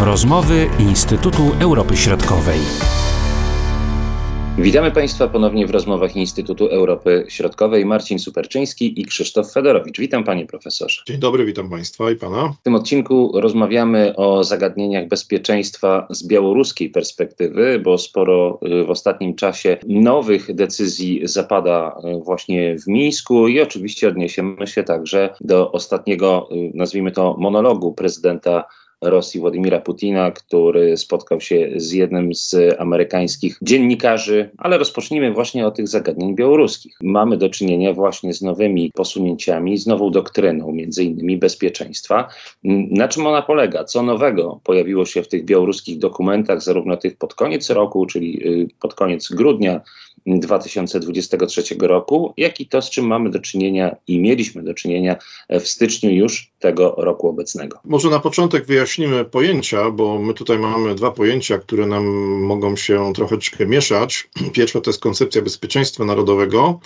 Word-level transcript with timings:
Rozmowy 0.00 0.66
Instytutu 0.78 1.42
Europy 1.60 1.96
Środkowej. 1.96 2.58
Witamy 4.58 4.90
Państwa 4.90 5.28
ponownie 5.28 5.66
w 5.66 5.70
rozmowach 5.70 6.16
Instytutu 6.16 6.66
Europy 6.66 7.24
Środkowej. 7.28 7.86
Marcin 7.86 8.18
Superczyński 8.18 9.00
i 9.00 9.04
Krzysztof 9.04 9.52
Fedorowicz. 9.52 9.98
Witam 9.98 10.24
Panie 10.24 10.46
Profesorze. 10.46 11.02
Dzień 11.06 11.18
dobry, 11.18 11.44
witam 11.44 11.70
Państwa 11.70 12.10
i 12.10 12.16
Pana. 12.16 12.54
W 12.60 12.62
tym 12.62 12.74
odcinku 12.74 13.40
rozmawiamy 13.40 14.16
o 14.16 14.44
zagadnieniach 14.44 15.08
bezpieczeństwa 15.08 16.06
z 16.10 16.26
białoruskiej 16.26 16.90
perspektywy, 16.90 17.80
bo 17.84 17.98
sporo 17.98 18.60
y, 18.82 18.84
w 18.84 18.90
ostatnim 18.90 19.34
czasie 19.34 19.76
nowych 19.88 20.54
decyzji 20.54 21.20
zapada 21.24 22.00
y, 22.04 22.24
właśnie 22.24 22.78
w 22.78 22.86
Mińsku 22.86 23.48
i 23.48 23.60
oczywiście 23.60 24.08
odniesiemy 24.08 24.66
się 24.66 24.82
także 24.82 25.34
do 25.40 25.72
ostatniego, 25.72 26.48
y, 26.52 26.70
nazwijmy 26.74 27.10
to, 27.10 27.36
monologu 27.38 27.92
prezydenta 27.92 28.64
Rosji 29.02 29.40
Władimira 29.40 29.80
Putina, 29.80 30.30
który 30.30 30.96
spotkał 30.96 31.40
się 31.40 31.70
z 31.76 31.92
jednym 31.92 32.34
z 32.34 32.56
amerykańskich 32.78 33.58
dziennikarzy, 33.62 34.50
ale 34.58 34.78
rozpocznijmy 34.78 35.32
właśnie 35.32 35.66
od 35.66 35.76
tych 35.76 35.88
zagadnień 35.88 36.34
białoruskich. 36.34 36.96
Mamy 37.02 37.36
do 37.36 37.48
czynienia 37.48 37.92
właśnie 37.92 38.34
z 38.34 38.42
nowymi 38.42 38.92
posunięciami, 38.94 39.78
z 39.78 39.86
nową 39.86 40.10
doktryną, 40.10 40.72
między 40.72 41.04
innymi 41.04 41.36
bezpieczeństwa. 41.36 42.28
Na 42.90 43.08
czym 43.08 43.26
ona 43.26 43.42
polega? 43.42 43.84
Co 43.84 44.02
nowego 44.02 44.60
pojawiło 44.64 45.04
się 45.04 45.22
w 45.22 45.28
tych 45.28 45.44
białoruskich 45.44 45.98
dokumentach, 45.98 46.62
zarówno 46.62 46.96
tych 46.96 47.16
pod 47.16 47.34
koniec 47.34 47.70
roku, 47.70 48.06
czyli 48.06 48.48
y, 48.48 48.68
pod 48.80 48.94
koniec 48.94 49.28
grudnia 49.28 49.80
2023 50.40 51.62
roku, 51.80 52.34
jak 52.36 52.60
i 52.60 52.66
to, 52.66 52.82
z 52.82 52.90
czym 52.90 53.06
mamy 53.06 53.30
do 53.30 53.38
czynienia 53.38 53.96
i 54.06 54.20
mieliśmy 54.20 54.62
do 54.62 54.74
czynienia 54.74 55.16
w 55.50 55.68
styczniu 55.68 56.10
już 56.10 56.50
tego 56.58 56.94
roku 56.98 57.28
obecnego. 57.28 57.78
Może 57.84 58.10
na 58.10 58.20
początek 58.20 58.66
wyjaśnimy 58.66 59.24
pojęcia, 59.24 59.90
bo 59.90 60.18
my 60.18 60.34
tutaj 60.34 60.58
mamy 60.58 60.94
dwa 60.94 61.10
pojęcia, 61.10 61.58
które 61.58 61.86
nam 61.86 62.06
mogą 62.42 62.76
się 62.76 63.12
troszeczkę 63.14 63.66
mieszać. 63.66 64.28
Pierwsze 64.52 64.80
to 64.80 64.90
jest 64.90 65.00
koncepcja 65.00 65.42
bezpieczeństwa 65.42 66.04
narodowego, 66.04 66.80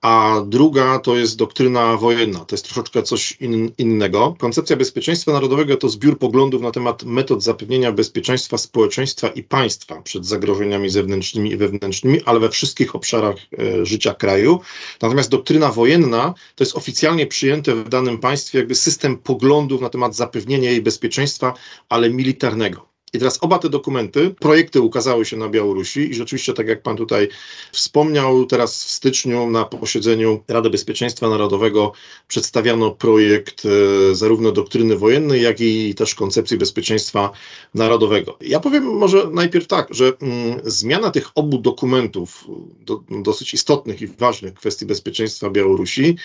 a 0.00 0.40
druga 0.46 0.98
to 0.98 1.16
jest 1.16 1.36
doktryna 1.36 1.96
wojenna. 1.96 2.44
To 2.44 2.54
jest 2.54 2.64
troszeczkę 2.64 3.02
coś 3.02 3.32
in, 3.32 3.70
innego. 3.78 4.34
Koncepcja 4.38 4.76
bezpieczeństwa 4.76 5.32
narodowego 5.32 5.76
to 5.76 5.88
zbiór 5.88 6.18
poglądów 6.18 6.62
na 6.62 6.70
temat 6.70 7.02
metod 7.02 7.42
zapewnienia 7.42 7.92
bezpieczeństwa 7.92 8.58
społeczeństwa 8.58 9.28
i 9.28 9.42
państwa 9.42 10.02
przed 10.02 10.26
zagrożeniami 10.26 10.90
zewnętrznymi 10.90 11.50
i 11.50 11.56
wewnętrznymi, 11.56 12.20
ale 12.24 12.40
we 12.40 12.48
wszystkich 12.48 12.94
obszarach 12.94 13.36
e, 13.58 13.86
życia 13.86 14.14
kraju. 14.14 14.60
Natomiast 15.02 15.30
doktryna 15.30 15.72
wojenna 15.72 16.34
to 16.54 16.64
jest 16.64 16.76
oficjalnie 16.76 17.26
przyjęte 17.26 17.74
w 17.74 17.88
danym 17.88 18.18
państwie 18.18 18.58
jakby 18.58 18.74
system 18.74 19.18
poglądów 19.18 19.80
na 19.80 19.88
temat 19.88 20.16
zapewnienia 20.16 20.70
jej 20.70 20.82
bezpieczeństwa, 20.82 21.54
ale 21.88 22.10
militarnego. 22.10 22.89
I 23.12 23.18
teraz 23.18 23.38
oba 23.40 23.58
te 23.58 23.68
dokumenty, 23.68 24.34
projekty 24.40 24.80
ukazały 24.80 25.24
się 25.24 25.36
na 25.36 25.48
Białorusi 25.48 26.10
i 26.10 26.14
rzeczywiście, 26.14 26.52
tak 26.52 26.68
jak 26.68 26.82
pan 26.82 26.96
tutaj 26.96 27.28
wspomniał, 27.72 28.46
teraz 28.46 28.84
w 28.84 28.90
styczniu 28.90 29.50
na 29.50 29.64
posiedzeniu 29.64 30.42
Rady 30.48 30.70
Bezpieczeństwa 30.70 31.28
Narodowego 31.28 31.92
przedstawiano 32.28 32.90
projekt 32.90 33.62
e, 33.64 34.14
zarówno 34.14 34.52
doktryny 34.52 34.96
wojennej, 34.96 35.42
jak 35.42 35.60
i 35.60 35.94
też 35.94 36.14
koncepcji 36.14 36.56
bezpieczeństwa 36.56 37.30
narodowego. 37.74 38.36
Ja 38.40 38.60
powiem 38.60 38.84
może 38.84 39.30
najpierw 39.30 39.66
tak, 39.66 39.94
że 39.94 40.12
mm, 40.22 40.60
zmiana 40.64 41.10
tych 41.10 41.30
obu 41.34 41.58
dokumentów, 41.58 42.44
do, 42.80 43.02
dosyć 43.22 43.54
istotnych 43.54 44.02
i 44.02 44.06
ważnych 44.06 44.54
kwestii 44.54 44.86
bezpieczeństwa 44.86 45.50
Białorusi, 45.50 46.16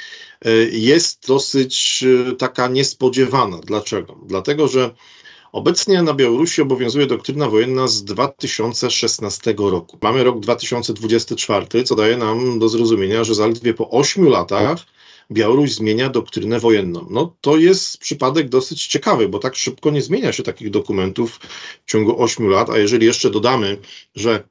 e, 0.45 0.51
jest 0.71 1.27
dosyć 1.27 2.03
e, 2.31 2.35
taka 2.35 2.67
niespodziewana. 2.67 3.57
Dlaczego? 3.57 4.15
Dlatego, 4.25 4.67
że 4.67 4.95
Obecnie 5.55 6.01
na 6.01 6.13
Białorusi 6.13 6.61
obowiązuje 6.61 7.07
doktryna 7.07 7.49
wojenna 7.49 7.87
z 7.87 8.03
2016 8.03 9.55
roku. 9.57 9.97
Mamy 10.01 10.23
rok 10.23 10.39
2024, 10.39 11.83
co 11.83 11.95
daje 11.95 12.17
nam 12.17 12.59
do 12.59 12.69
zrozumienia, 12.69 13.23
że 13.23 13.35
zaledwie 13.35 13.73
po 13.73 13.89
8 13.89 14.29
latach 14.29 14.85
Białoruś 15.31 15.71
zmienia 15.71 16.09
doktrynę 16.09 16.59
wojenną. 16.59 17.07
No 17.09 17.35
to 17.41 17.57
jest 17.57 17.97
przypadek 17.97 18.49
dosyć 18.49 18.87
ciekawy, 18.87 19.29
bo 19.29 19.39
tak 19.39 19.55
szybko 19.55 19.91
nie 19.91 20.01
zmienia 20.01 20.31
się 20.31 20.43
takich 20.43 20.69
dokumentów 20.69 21.39
w 21.85 21.91
ciągu 21.91 22.23
8 22.23 22.47
lat, 22.47 22.69
a 22.69 22.77
jeżeli 22.77 23.05
jeszcze 23.05 23.29
dodamy, 23.29 23.77
że 24.15 24.47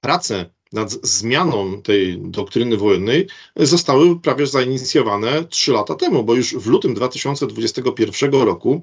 prace 0.00 0.50
nad 0.72 0.90
zmianą 0.90 1.82
tej 1.82 2.18
doktryny 2.18 2.76
wojennej 2.76 3.26
zostały 3.56 4.20
prawie 4.20 4.46
zainicjowane 4.46 5.44
3 5.44 5.72
lata 5.72 5.94
temu, 5.94 6.24
bo 6.24 6.34
już 6.34 6.54
w 6.54 6.66
lutym 6.66 6.94
2021 6.94 8.30
roku 8.32 8.80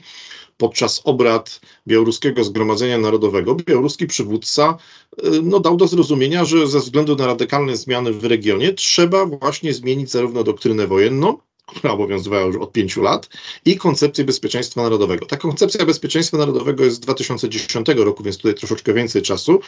podczas 0.57 1.01
obrad 1.03 1.61
Białoruskiego 1.87 2.43
Zgromadzenia 2.43 2.97
Narodowego 2.97 3.55
białoruski 3.55 4.07
przywódca 4.07 4.77
y, 5.23 5.41
no, 5.43 5.59
dał 5.59 5.77
do 5.77 5.87
zrozumienia, 5.87 6.45
że 6.45 6.67
ze 6.67 6.79
względu 6.79 7.15
na 7.15 7.25
radykalne 7.25 7.77
zmiany 7.77 8.13
w 8.13 8.25
regionie 8.25 8.73
trzeba 8.73 9.25
właśnie 9.25 9.73
zmienić 9.73 10.11
zarówno 10.11 10.43
doktrynę 10.43 10.87
wojenną, 10.87 11.37
która 11.65 11.93
obowiązywała 11.93 12.45
już 12.45 12.55
od 12.55 12.71
pięciu 12.71 13.01
lat, 13.01 13.29
i 13.65 13.77
koncepcję 13.77 14.23
bezpieczeństwa 14.23 14.81
narodowego. 14.81 15.25
Ta 15.25 15.37
koncepcja 15.37 15.85
bezpieczeństwa 15.85 16.37
narodowego 16.37 16.83
jest 16.83 16.95
z 16.95 16.99
2010 16.99 17.87
roku, 17.87 18.23
więc 18.23 18.37
tutaj 18.37 18.55
troszeczkę 18.55 18.93
więcej 18.93 19.21
czasu, 19.21 19.59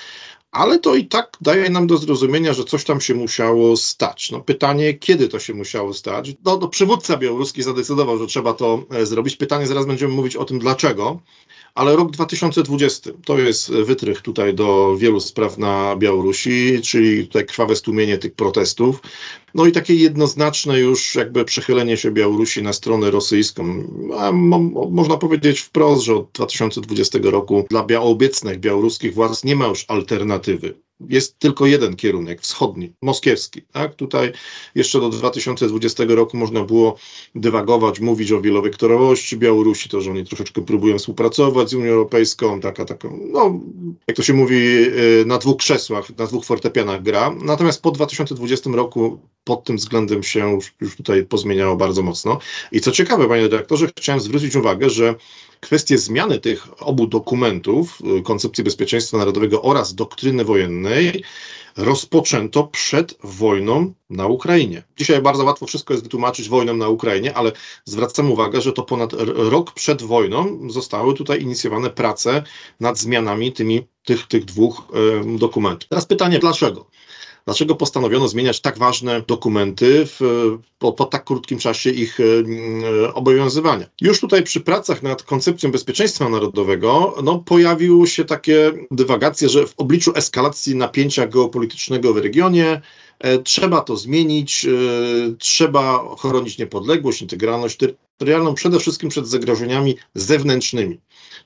ale 0.51 0.79
to 0.79 0.95
i 0.95 1.05
tak 1.05 1.37
daje 1.41 1.69
nam 1.69 1.87
do 1.87 1.97
zrozumienia, 1.97 2.53
że 2.53 2.63
coś 2.63 2.83
tam 2.83 3.01
się 3.01 3.15
musiało 3.15 3.77
stać. 3.77 4.31
No, 4.31 4.41
pytanie, 4.41 4.93
kiedy 4.93 5.27
to 5.27 5.39
się 5.39 5.53
musiało 5.53 5.93
stać? 5.93 6.33
No, 6.45 6.57
no, 6.57 6.67
przywódca 6.67 7.17
białoruski 7.17 7.63
zadecydował, 7.63 8.17
że 8.17 8.27
trzeba 8.27 8.53
to 8.53 8.83
e, 8.91 9.05
zrobić. 9.05 9.35
Pytanie, 9.35 9.67
zaraz 9.67 9.85
będziemy 9.85 10.13
mówić 10.13 10.35
o 10.35 10.45
tym 10.45 10.59
dlaczego 10.59 11.21
ale 11.77 11.95
rok 11.95 12.11
2020 12.11 13.11
to 13.25 13.39
jest 13.39 13.71
wytrych 13.71 14.21
tutaj 14.21 14.53
do 14.53 14.97
wielu 14.97 15.19
spraw 15.19 15.57
na 15.57 15.95
Białorusi, 15.95 16.81
czyli 16.83 17.27
tutaj 17.27 17.45
krwawe 17.45 17.75
stłumienie 17.75 18.17
tych 18.17 18.33
protestów. 18.33 19.01
No 19.53 19.65
i 19.65 19.71
takie 19.71 19.95
jednoznaczne 19.95 20.79
już 20.79 21.15
jakby 21.15 21.45
przechylenie 21.45 21.97
się 21.97 22.11
Białorusi 22.11 22.63
na 22.63 22.73
stronę 22.73 23.11
rosyjską. 23.11 23.83
A 24.17 24.31
mo 24.31 24.59
można 24.91 25.17
powiedzieć 25.17 25.59
wprost, 25.59 26.01
że 26.01 26.15
od 26.15 26.31
2020 26.31 27.19
roku 27.23 27.65
dla 27.69 27.85
obecnych 27.99 28.59
białoruskich 28.59 29.13
władz 29.13 29.43
nie 29.43 29.55
ma 29.55 29.67
już 29.67 29.85
alternatywy 29.87 30.86
jest 30.99 31.39
tylko 31.39 31.65
jeden 31.65 31.95
kierunek, 31.95 32.41
wschodni, 32.41 32.93
moskiewski. 33.01 33.61
Tak? 33.61 33.95
Tutaj 33.95 34.31
jeszcze 34.75 34.99
do 34.99 35.09
2020 35.09 36.03
roku 36.07 36.37
można 36.37 36.63
było 36.63 36.97
dywagować, 37.35 37.99
mówić 37.99 38.31
o 38.31 38.41
wielowektorowości 38.41 39.37
Białorusi, 39.37 39.89
to, 39.89 40.01
że 40.01 40.11
oni 40.11 40.25
troszeczkę 40.25 40.61
próbują 40.61 40.97
współpracować 40.97 41.69
z 41.69 41.73
Unią 41.73 41.91
Europejską, 41.91 42.59
taka, 42.59 42.85
taka, 42.85 43.09
no, 43.31 43.59
jak 44.07 44.17
to 44.17 44.23
się 44.23 44.33
mówi, 44.33 44.55
y, 44.55 45.23
na 45.25 45.37
dwóch 45.37 45.57
krzesłach, 45.57 46.17
na 46.17 46.27
dwóch 46.27 46.45
fortepianach 46.45 47.03
gra. 47.03 47.35
Natomiast 47.41 47.81
po 47.81 47.91
2020 47.91 48.69
roku 48.69 49.19
pod 49.43 49.63
tym 49.63 49.77
względem 49.77 50.23
się 50.23 50.51
już, 50.51 50.73
już 50.81 50.95
tutaj 50.95 51.23
pozmieniało 51.23 51.75
bardzo 51.75 52.03
mocno. 52.03 52.39
I 52.71 52.81
co 52.81 52.91
ciekawe, 52.91 53.27
panie 53.27 53.49
dyrektorze, 53.49 53.87
chciałem 53.97 54.21
zwrócić 54.21 54.55
uwagę, 54.55 54.89
że 54.89 55.15
kwestie 55.59 55.97
zmiany 55.97 56.39
tych 56.39 56.67
obu 56.79 57.07
dokumentów, 57.07 57.99
y, 58.19 58.21
koncepcji 58.21 58.63
bezpieczeństwa 58.63 59.17
narodowego 59.17 59.61
oraz 59.61 59.95
doktryny 59.95 60.45
wojennej, 60.45 61.23
rozpoczęto 61.77 62.63
przed 62.63 63.15
wojną 63.23 63.93
na 64.09 64.27
Ukrainie. 64.27 64.83
Dzisiaj 64.97 65.21
bardzo 65.21 65.43
łatwo 65.43 65.65
wszystko 65.65 65.93
jest 65.93 66.03
wytłumaczyć 66.03 66.49
wojną 66.49 66.73
na 66.73 66.87
Ukrainie, 66.87 67.33
ale 67.33 67.51
zwracam 67.85 68.31
uwagę, 68.31 68.61
że 68.61 68.73
to 68.73 68.83
ponad 68.83 69.11
rok 69.35 69.73
przed 69.73 70.01
wojną 70.01 70.69
zostały 70.69 71.13
tutaj 71.13 71.41
inicjowane 71.41 71.89
prace 71.89 72.43
nad 72.79 72.97
zmianami 72.97 73.51
tymi, 73.51 73.87
tych, 74.05 74.27
tych 74.27 74.45
dwóch 74.45 74.87
y, 75.35 75.37
dokumentów. 75.37 75.89
Teraz 75.89 76.05
pytanie, 76.05 76.39
dlaczego? 76.39 76.89
Dlaczego 77.47 77.75
postanowiono 77.75 78.27
zmieniać 78.27 78.59
tak 78.59 78.77
ważne 78.77 79.21
dokumenty 79.27 80.05
w, 80.05 80.19
po, 80.79 80.93
po, 80.93 81.05
tak 81.05 81.23
krótkim 81.25 81.59
czasie 81.59 81.89
ich 81.89 82.19
e, 82.19 83.13
obowiązywania? 83.13 83.85
Już 84.01 84.19
tutaj 84.19 84.43
przy 84.43 84.61
pracach 84.61 85.03
nad 85.03 85.23
koncepcją 85.23 85.71
bezpieczeństwa 85.71 86.29
narodowego 86.29 87.15
no, 87.23 87.39
pojawiły 87.39 88.07
się 88.07 88.25
takie 88.25 88.71
dywagacje, 88.91 89.49
że 89.49 89.67
w 89.67 89.73
obliczu 89.77 90.11
eskalacji 90.15 90.75
napięcia 90.75 91.27
geopolitycznego 91.27 92.13
w 92.13 92.17
regionie 92.17 92.67
e, 92.67 92.81
trzeba 93.43 93.81
to 93.81 93.97
zmienić, 93.97 94.65
e, 94.65 94.69
trzeba 95.39 96.15
chronić 96.19 96.57
niepodległość, 96.57 97.21
integralność 97.21 97.77
terytorialną 97.77 98.53
przede 98.53 98.79
wszystkim 98.79 99.09
przed 99.09 99.27
zagrożeniami 99.27 99.95
zewnętrznymi. 100.15 100.99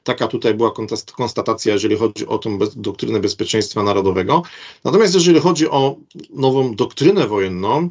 Taka 0.03 0.27
tutaj 0.27 0.53
była 0.53 0.73
konstatacja, 1.17 1.73
jeżeli 1.73 1.97
chodzi 1.97 2.27
o 2.27 2.37
tę 2.37 2.57
bez, 2.57 2.75
doktrynę 2.75 3.19
bezpieczeństwa 3.19 3.83
narodowego. 3.83 4.43
Natomiast 4.83 5.13
jeżeli 5.13 5.39
chodzi 5.39 5.69
o 5.69 5.95
nową 6.29 6.75
doktrynę 6.75 7.27
wojenną, 7.27 7.89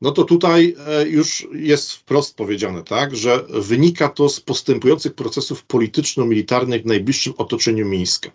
no 0.00 0.12
to 0.12 0.24
tutaj 0.24 0.76
e, 0.86 1.08
już 1.08 1.48
jest 1.52 1.92
wprost 1.92 2.36
powiedziane, 2.36 2.82
tak, 2.82 3.16
że 3.16 3.44
wynika 3.48 4.08
to 4.08 4.28
z 4.28 4.40
postępujących 4.40 5.14
procesów 5.14 5.64
polityczno-militarnych 5.64 6.82
w 6.82 6.86
najbliższym 6.86 7.32
otoczeniu 7.38 7.86
Mińska. 7.86 8.30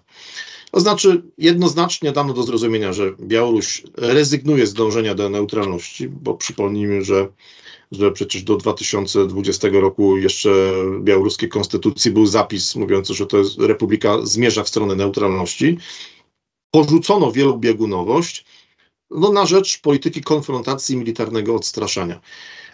To 0.76 0.82
znaczy, 0.82 1.24
jednoznacznie 1.38 2.12
dano 2.12 2.34
do 2.34 2.44
zrozumienia, 2.44 2.94
że 2.94 3.14
Białoruś 3.20 3.84
rezygnuje 3.98 4.68
z 4.68 4.74
dążenia 4.74 5.16
do 5.16 5.30
neutralności, 5.30 6.10
bo 6.10 6.34
przypomnijmy, 6.34 7.02
że 7.04 7.28
że 7.92 8.12
przecież 8.12 8.44
do 8.44 8.58
2020 8.58 9.68
roku 9.72 10.18
jeszcze 10.18 10.50
w 11.00 11.04
białoruskiej 11.04 11.50
konstytucji 11.50 12.12
był 12.12 12.26
zapis 12.26 12.76
mówiący, 12.76 13.14
że 13.14 13.26
to 13.26 13.38
jest 13.38 13.60
republika 13.60 14.18
zmierza 14.24 14.64
w 14.64 14.70
stronę 14.70 14.96
neutralności. 14.96 15.78
Porzucono 16.72 17.32
wielobiegunowość 17.32 18.46
no, 19.12 19.32
na 19.32 19.46
rzecz 19.46 19.82
polityki 19.82 20.22
konfrontacji 20.22 20.98
militarnego 20.98 21.56
odstraszania. 21.56 22.22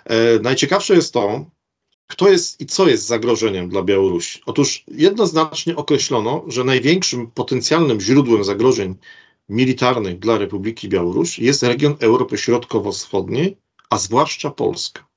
E, 0.06 0.40
najciekawsze 0.40 0.96
jest 0.96 1.14
to, 1.14 1.46
kto 2.12 2.30
jest 2.30 2.62
i 2.62 2.66
co 2.66 2.88
jest 2.88 3.08
zagrożeniem 3.08 3.70
dla 3.70 3.84
Białorusi. 3.84 4.42
Otóż 4.46 4.84
jednoznacznie 4.88 5.76
określono, 5.76 6.44
że 6.48 6.64
największym 6.64 7.32
potencjalnym 7.32 8.02
źródłem 8.02 8.44
zagrożeń 8.44 8.96
militarnych 9.50 10.20
dla 10.20 10.38
Republiki 10.38 10.90
Białoruś 10.90 11.40
jest 11.40 11.64
region 11.64 11.96
Europy 12.00 12.38
Środkowo-Wschodniej, 12.38 13.58
a 13.90 13.98
zwłaszcza 13.98 14.52
Polska. 14.52 15.08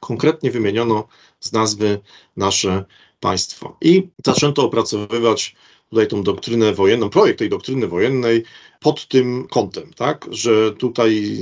Konkretnie 0.00 0.50
wymieniono 0.50 1.08
z 1.40 1.52
nazwy 1.52 2.00
nasze 2.36 2.84
państwo. 3.20 3.76
I 3.80 4.08
zaczęto 4.26 4.62
opracowywać 4.62 5.56
tutaj 5.90 6.08
tą 6.08 6.22
doktrynę 6.22 6.72
wojenną, 6.74 7.10
projekt 7.10 7.38
tej 7.38 7.48
doktryny 7.48 7.88
wojennej 7.88 8.44
pod 8.80 9.08
tym 9.08 9.46
kątem, 9.50 9.90
tak, 9.96 10.26
że 10.30 10.72
tutaj 10.72 11.38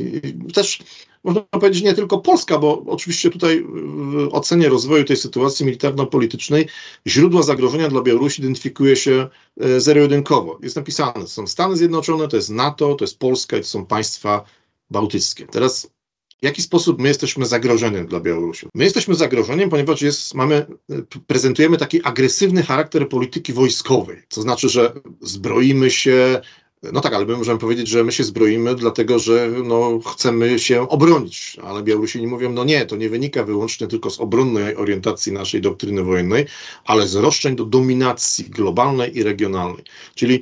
też 0.55 0.79
można 1.25 1.43
powiedzieć 1.43 1.83
nie 1.83 1.95
tylko 1.95 2.19
Polska, 2.19 2.59
bo 2.59 2.85
oczywiście 2.87 3.31
tutaj 3.31 3.65
w 3.65 4.29
ocenie 4.33 4.69
rozwoju 4.69 5.05
tej 5.05 5.17
sytuacji 5.17 5.67
militarno-politycznej 5.67 6.67
źródła 7.07 7.43
zagrożenia 7.43 7.89
dla 7.89 8.03
Białorusi 8.03 8.43
identyfikuje 8.43 8.97
się 8.97 9.29
e, 9.61 9.81
zero-jedynkowo. 9.81 10.59
Jest 10.63 10.77
napisane, 10.77 11.13
to 11.15 11.29
są 11.29 11.47
Stany 11.47 11.77
Zjednoczone, 11.77 12.29
to 12.29 12.37
jest 12.37 12.51
NATO, 12.51 12.95
to 12.95 13.05
jest 13.05 13.19
Polska 13.19 13.57
i 13.57 13.61
to 13.61 13.67
są 13.67 13.87
państwa 13.87 14.45
bałtyckie. 14.91 15.47
Teraz 15.47 15.91
w 16.43 16.45
jaki 16.45 16.63
sposób 16.63 17.01
my 17.01 17.09
jesteśmy 17.09 17.47
zagrożeniem 17.47 18.07
dla 18.07 18.21
Białorusi? 18.21 18.67
My 18.75 18.85
jesteśmy 18.85 19.15
zagrożeniem, 19.15 19.71
ponieważ 19.71 20.03
jest, 20.03 20.35
mamy, 20.35 20.67
prezentujemy 21.27 21.77
taki 21.77 22.05
agresywny 22.05 22.63
charakter 22.63 23.09
polityki 23.09 23.53
wojskowej. 23.53 24.23
To 24.29 24.43
znaczy, 24.43 24.69
że 24.69 24.93
zbroimy 25.21 25.91
się, 25.91 26.41
no 26.93 27.01
tak, 27.01 27.15
ale 27.15 27.27
my 27.27 27.37
możemy 27.37 27.59
powiedzieć, 27.59 27.89
że 27.89 28.05
my 28.05 28.13
się 28.13 28.25
zbroimy, 28.25 28.75
dlatego 28.75 29.19
że 29.19 29.51
no, 29.65 30.01
chcemy 30.15 30.59
się 30.59 30.89
obronić, 30.89 31.57
ale 31.63 31.83
Białorusini 31.83 32.27
mówią, 32.27 32.53
no 32.53 32.65
nie, 32.65 32.87
to 32.87 32.97
nie 32.97 33.09
wynika 33.09 33.45
wyłącznie 33.45 33.87
tylko 33.87 34.11
z 34.11 34.21
obronnej 34.21 34.77
orientacji 34.77 35.33
naszej 35.33 35.61
doktryny 35.61 36.03
wojennej, 36.03 36.47
ale 36.85 37.07
z 37.07 37.15
roszczeń 37.15 37.57
do 37.57 37.65
dominacji 37.65 38.45
globalnej 38.45 39.19
i 39.19 39.23
regionalnej. 39.23 39.85
Czyli 40.15 40.41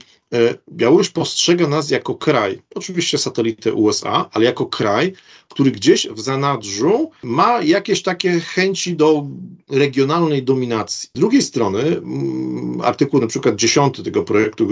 Białoruś 0.73 1.09
postrzega 1.09 1.69
nas 1.69 1.91
jako 1.91 2.15
kraj, 2.15 2.62
oczywiście 2.75 3.19
satelitę 3.19 3.75
USA, 3.75 4.31
ale 4.32 4.44
jako 4.44 4.67
kraj, 4.67 5.12
który 5.50 5.71
gdzieś 5.71 6.09
w 6.09 6.21
zanadrzu 6.21 7.11
ma 7.23 7.62
jakieś 7.62 8.03
takie 8.03 8.41
chęci 8.41 8.97
do 8.97 9.27
regionalnej 9.71 10.43
dominacji. 10.43 11.09
Z 11.15 11.19
drugiej 11.19 11.43
strony, 11.43 11.81
mm, 11.81 12.81
artykuł 12.81 13.21
na 13.21 13.27
przykład 13.27 13.56
10 13.56 14.03
tego 14.03 14.23
projektu, 14.23 14.69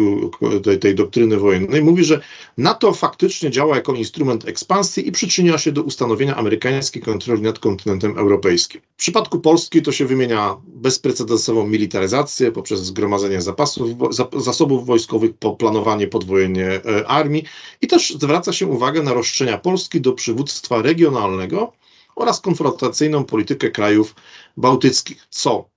tej, 0.64 0.78
tej 0.78 0.94
doktryny 0.94 1.36
wojennej, 1.36 1.82
mówi, 1.82 2.04
że 2.04 2.20
NATO 2.58 2.92
faktycznie 2.92 3.50
działa 3.50 3.76
jako 3.76 3.94
instrument 3.94 4.48
ekspansji 4.48 5.08
i 5.08 5.12
przyczynia 5.12 5.58
się 5.58 5.72
do 5.72 5.82
ustanowienia 5.82 6.36
amerykańskiej 6.36 7.02
kontroli 7.02 7.42
nad 7.42 7.58
kontynentem 7.58 8.18
europejskim. 8.18 8.80
W 8.96 8.98
przypadku 8.98 9.40
Polski 9.40 9.82
to 9.82 9.92
się 9.92 10.06
wymienia 10.06 10.56
bezprecedensową 10.66 11.66
militaryzację 11.66 12.52
poprzez 12.52 12.80
zgromadzenie 12.80 13.42
zapasów, 13.42 13.90
zasobów 14.36 14.86
wojskowych, 14.86 15.34
planowanie 15.56 16.08
podwojenie 16.08 16.66
e, 16.66 17.08
armii. 17.08 17.44
I 17.80 17.86
też 17.86 18.10
zwraca 18.10 18.52
się 18.52 18.66
uwagę 18.66 19.02
na 19.02 19.14
roszczenia 19.14 19.58
Polski 19.58 20.00
do 20.00 20.12
przywództwa 20.12 20.82
regionalnego 20.82 21.72
oraz 22.16 22.40
konfrontacyjną 22.40 23.24
politykę 23.24 23.70
krajów 23.70 24.14
bałtyckich, 24.56 25.26
co 25.30 25.70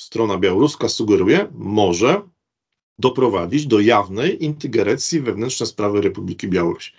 strona 0.00 0.38
białoruska 0.38 0.88
sugeruje, 0.88 1.48
może 1.54 2.22
doprowadzić 2.98 3.66
do 3.66 3.80
jawnej 3.80 4.44
ingerencji 4.44 5.20
wewnętrzne 5.20 5.66
sprawy 5.66 6.00
Republiki 6.00 6.48
Białorusi. 6.48 6.92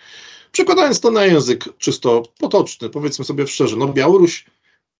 Przekładając 0.52 1.00
to 1.00 1.10
na 1.10 1.24
język 1.24 1.64
czysto 1.78 2.22
potoczny, 2.38 2.90
powiedzmy 2.90 3.24
sobie 3.24 3.46
szczerze, 3.46 3.76
no 3.76 3.88
Białoruś 3.88 4.46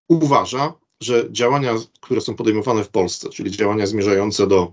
uważa, 0.09 0.75
że 1.03 1.33
działania, 1.33 1.75
które 2.01 2.21
są 2.21 2.35
podejmowane 2.35 2.85
w 2.85 2.89
Polsce, 2.89 3.31
czyli 3.31 3.51
działania 3.51 3.87
zmierzające 3.87 4.47
do 4.47 4.73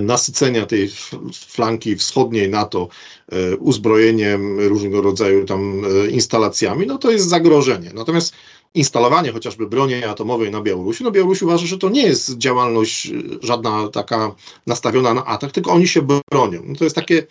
nasycenia 0.00 0.66
tej 0.66 0.90
flanki 1.34 1.96
wschodniej 1.96 2.48
NATO 2.48 2.88
e, 3.28 3.56
uzbrojeniem 3.56 4.60
różnego 4.60 5.02
rodzaju 5.02 5.44
tam 5.44 5.82
e, 5.84 6.10
instalacjami, 6.10 6.86
no 6.86 6.98
to 6.98 7.10
jest 7.10 7.28
zagrożenie. 7.28 7.90
Natomiast 7.94 8.34
instalowanie 8.74 9.32
chociażby 9.32 9.66
broni 9.66 10.04
atomowej 10.04 10.50
na 10.50 10.62
Białorusi, 10.62 11.04
no 11.04 11.10
Białoruś 11.10 11.42
uważa, 11.42 11.66
że 11.66 11.78
to 11.78 11.88
nie 11.88 12.02
jest 12.02 12.38
działalność 12.38 13.12
żadna 13.42 13.88
taka 13.88 14.34
nastawiona 14.66 15.14
na 15.14 15.24
atak, 15.24 15.52
tylko 15.52 15.72
oni 15.72 15.88
się 15.88 16.02
bronią. 16.02 16.62
No 16.64 16.74
to 16.76 16.84
jest 16.84 16.96
takie 16.96 17.26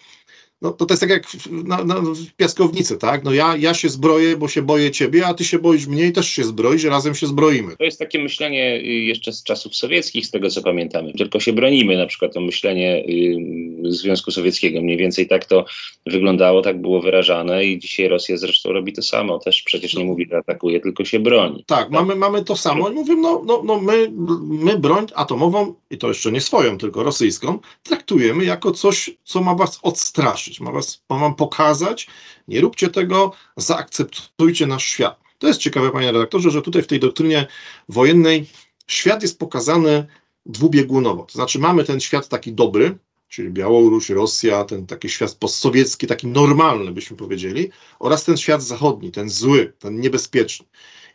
no 0.65 0.71
to, 0.71 0.85
to 0.85 0.93
jest 0.93 1.01
tak 1.01 1.09
jak 1.09 1.23
na, 1.49 1.83
na, 1.83 1.95
w 1.95 2.33
piaskownicy, 2.37 2.97
tak? 2.97 3.23
No 3.23 3.33
ja, 3.33 3.55
ja 3.57 3.73
się 3.73 3.89
zbroję, 3.89 4.37
bo 4.37 4.47
się 4.47 4.61
boję 4.61 4.91
ciebie, 4.91 5.27
a 5.27 5.33
ty 5.33 5.43
się 5.43 5.59
boisz 5.59 5.87
mnie 5.87 6.05
i 6.05 6.11
też 6.11 6.29
się 6.29 6.43
zbroisz, 6.43 6.83
razem 6.83 7.15
się 7.15 7.27
zbroimy. 7.27 7.75
To 7.77 7.83
jest 7.83 7.99
takie 7.99 8.19
myślenie 8.19 8.75
y, 8.75 8.83
jeszcze 8.83 9.33
z 9.33 9.43
czasów 9.43 9.75
sowieckich, 9.75 10.25
z 10.25 10.31
tego 10.31 10.49
co 10.49 10.61
pamiętamy. 10.61 11.13
Tylko 11.13 11.39
się 11.39 11.53
bronimy, 11.53 11.97
na 11.97 12.05
przykład 12.05 12.33
to 12.33 12.41
myślenie 12.41 13.05
y, 13.09 13.91
Związku 13.91 14.31
Sowieckiego. 14.31 14.81
Mniej 14.81 14.97
więcej 14.97 15.27
tak 15.27 15.45
to 15.45 15.65
wyglądało, 16.05 16.61
tak 16.61 16.81
było 16.81 17.01
wyrażane 17.01 17.65
i 17.65 17.79
dzisiaj 17.79 18.07
Rosja 18.07 18.37
zresztą 18.37 18.71
robi 18.71 18.93
to 18.93 19.01
samo. 19.01 19.39
Też 19.39 19.61
przecież 19.61 19.93
nie 19.93 20.05
mówi, 20.05 20.27
że 20.31 20.37
atakuje, 20.37 20.79
tylko 20.79 21.05
się 21.05 21.19
broni. 21.19 21.63
Tak, 21.67 21.79
tak. 21.79 21.89
Mamy, 21.89 22.15
mamy 22.15 22.43
to 22.43 22.55
samo 22.55 22.89
i 22.89 22.93
mówimy, 22.93 23.21
no, 23.21 23.41
no, 23.45 23.61
no 23.65 23.81
my, 23.81 24.11
my 24.41 24.79
broń 24.79 25.05
atomową, 25.15 25.73
i 25.89 25.97
to 25.97 26.07
jeszcze 26.07 26.31
nie 26.31 26.41
swoją, 26.41 26.77
tylko 26.77 27.03
rosyjską, 27.03 27.59
traktujemy 27.83 28.45
jako 28.45 28.71
coś, 28.71 29.09
co 29.23 29.41
ma 29.41 29.55
was 29.55 29.79
odstraszyć 29.83 30.54
ma, 30.59 30.71
was, 30.71 31.03
ma 31.09 31.19
wam 31.19 31.35
pokazać, 31.35 32.07
nie 32.47 32.61
róbcie 32.61 32.89
tego, 32.89 33.31
zaakceptujcie 33.57 34.67
nasz 34.67 34.85
świat. 34.85 35.19
To 35.39 35.47
jest 35.47 35.59
ciekawe, 35.59 35.91
panie 35.91 36.11
redaktorze, 36.11 36.51
że 36.51 36.61
tutaj 36.61 36.81
w 36.81 36.87
tej 36.87 36.99
doktrynie 36.99 37.47
wojennej 37.89 38.45
świat 38.87 39.21
jest 39.21 39.39
pokazany 39.39 40.07
dwubiegunowo. 40.45 41.23
To 41.23 41.33
znaczy 41.33 41.59
mamy 41.59 41.83
ten 41.83 41.99
świat 41.99 42.27
taki 42.27 42.53
dobry, 42.53 42.97
czyli 43.27 43.49
Białoruś, 43.49 44.09
Rosja, 44.09 44.63
ten 44.63 44.87
taki 44.87 45.09
świat 45.09 45.35
postsowiecki, 45.35 46.07
taki 46.07 46.27
normalny 46.27 46.91
byśmy 46.91 47.17
powiedzieli, 47.17 47.69
oraz 47.99 48.23
ten 48.23 48.37
świat 48.37 48.63
zachodni, 48.63 49.11
ten 49.11 49.29
zły, 49.29 49.73
ten 49.79 49.99
niebezpieczny. 49.99 50.65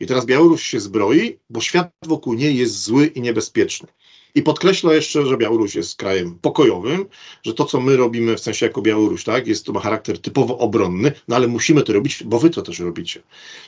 I 0.00 0.06
teraz 0.06 0.26
Białoruś 0.26 0.62
się 0.62 0.80
zbroi, 0.80 1.38
bo 1.50 1.60
świat 1.60 1.90
wokół 2.06 2.34
niej 2.34 2.56
jest 2.56 2.82
zły 2.82 3.06
i 3.06 3.20
niebezpieczny. 3.20 3.88
I 4.34 4.42
podkreślę 4.42 4.94
jeszcze, 4.94 5.26
że 5.26 5.36
Białoruś 5.36 5.74
jest 5.74 5.96
krajem 5.96 6.38
pokojowym, 6.42 7.06
że 7.42 7.54
to, 7.54 7.64
co 7.64 7.80
my 7.80 7.96
robimy 7.96 8.36
w 8.36 8.40
sensie 8.40 8.66
jako 8.66 8.82
Białoruś, 8.82 9.24
tak, 9.24 9.46
jest 9.46 9.66
to 9.66 9.72
ma 9.72 9.80
charakter 9.80 10.18
typowo 10.18 10.58
obronny, 10.58 11.12
no 11.28 11.36
ale 11.36 11.48
musimy 11.48 11.82
to 11.82 11.92
robić, 11.92 12.24
bo 12.24 12.38
wy 12.38 12.50
to 12.50 12.62
też 12.62 12.78
robicie. 12.78 13.22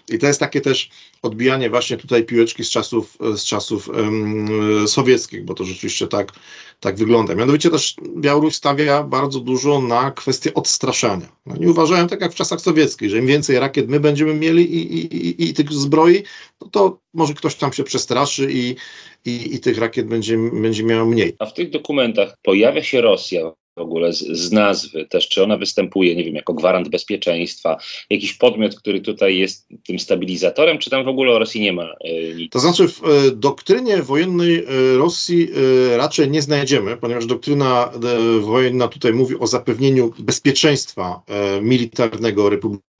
I 0.09 0.19
to 0.19 0.27
jest 0.27 0.41
takie 0.41 0.61
też 0.61 0.91
odbijanie 1.23 1.71
właśnie 1.71 1.97
tutaj 1.97 2.25
piłeczki 2.25 2.65
z 2.65 2.71
czasów, 2.71 3.19
z 3.37 3.45
czasów 3.45 3.89
um, 3.89 4.89
sowieckich, 4.89 5.45
bo 5.45 5.55
to 5.55 5.65
rzeczywiście 5.65 6.09
tak, 6.09 6.33
tak 6.81 6.97
wygląda. 6.97 7.35
Mianowicie 7.35 7.71
też 7.71 7.97
Białoruś 8.17 8.55
stawia 8.55 9.03
bardzo 9.03 9.41
dużo 9.41 9.81
na 9.81 10.11
kwestię 10.11 10.55
odstraszania. 10.55 11.27
No, 11.47 11.57
nie 11.57 11.71
uważają 11.71 12.09
tak 12.09 12.21
jak 12.21 12.33
w 12.33 12.35
czasach 12.35 12.61
sowieckich, 12.61 13.11
że 13.11 13.19
im 13.19 13.27
więcej 13.27 13.59
rakiet 13.59 13.89
my 13.89 14.01
będziemy 14.01 14.35
mieli 14.35 14.75
i, 14.75 14.95
i, 14.95 15.17
i, 15.17 15.51
i 15.51 15.55
tych 15.55 15.73
zbroi, 15.73 16.23
no 16.61 16.69
to 16.69 16.99
może 17.15 17.35
ktoś 17.35 17.55
tam 17.55 17.73
się 17.73 17.85
przestraszy 17.85 18.49
i, 18.53 18.77
i, 19.25 19.55
i 19.55 19.61
tych 19.61 19.79
rakiet 19.79 20.07
będzie, 20.07 20.39
będzie 20.53 20.85
miał 20.85 21.07
mniej. 21.07 21.33
A 21.39 21.47
w 21.47 21.55
tych 21.55 21.71
dokumentach 21.71 22.37
pojawia 22.43 22.83
się 22.83 23.01
Rosja 23.01 23.53
w 23.77 23.81
ogóle 23.81 24.13
z, 24.13 24.19
z, 24.19 24.53
nazwy 24.53 25.07
też, 25.07 25.29
czy 25.29 25.43
ona 25.43 25.57
występuje, 25.57 26.17
nie 26.17 26.25
wiem, 26.25 26.35
jako 26.35 26.55
gwarant 26.55 26.89
bezpieczeństwa, 26.89 27.77
jakiś 28.11 28.35
podmiot, 28.35 28.77
który 28.77 29.01
tutaj 29.01 29.39
jest 29.39 29.69
tym 29.87 29.99
stabilizatorem, 29.99 30.79
czy 30.79 30.91
tam 30.91 31.05
w 31.05 31.09
ogóle 31.09 31.33
o 31.33 31.39
Rosji 31.39 31.61
nie 31.61 31.73
ma 31.73 31.85
y, 31.85 32.35
nic? 32.37 32.53
To 32.53 32.59
znaczy 32.59 32.89
w 32.89 33.05
y, 33.05 33.37
doktrynie 33.37 34.03
wojennej 34.03 34.59
y, 34.59 34.99
Rosji 34.99 35.49
raczej 35.97 36.31
nie 36.31 36.43
znajdziemy, 36.43 36.97
ponieważ 36.97 37.27
doktryna 37.27 37.93
wojenna 38.41 38.89
tutaj 38.89 39.13
mówi 39.13 39.39
o 39.39 39.47
zapewnieniu 39.47 40.13
bezpieczeństwa 40.19 41.23
militarnego 41.63 42.51
Republiki 42.51 42.92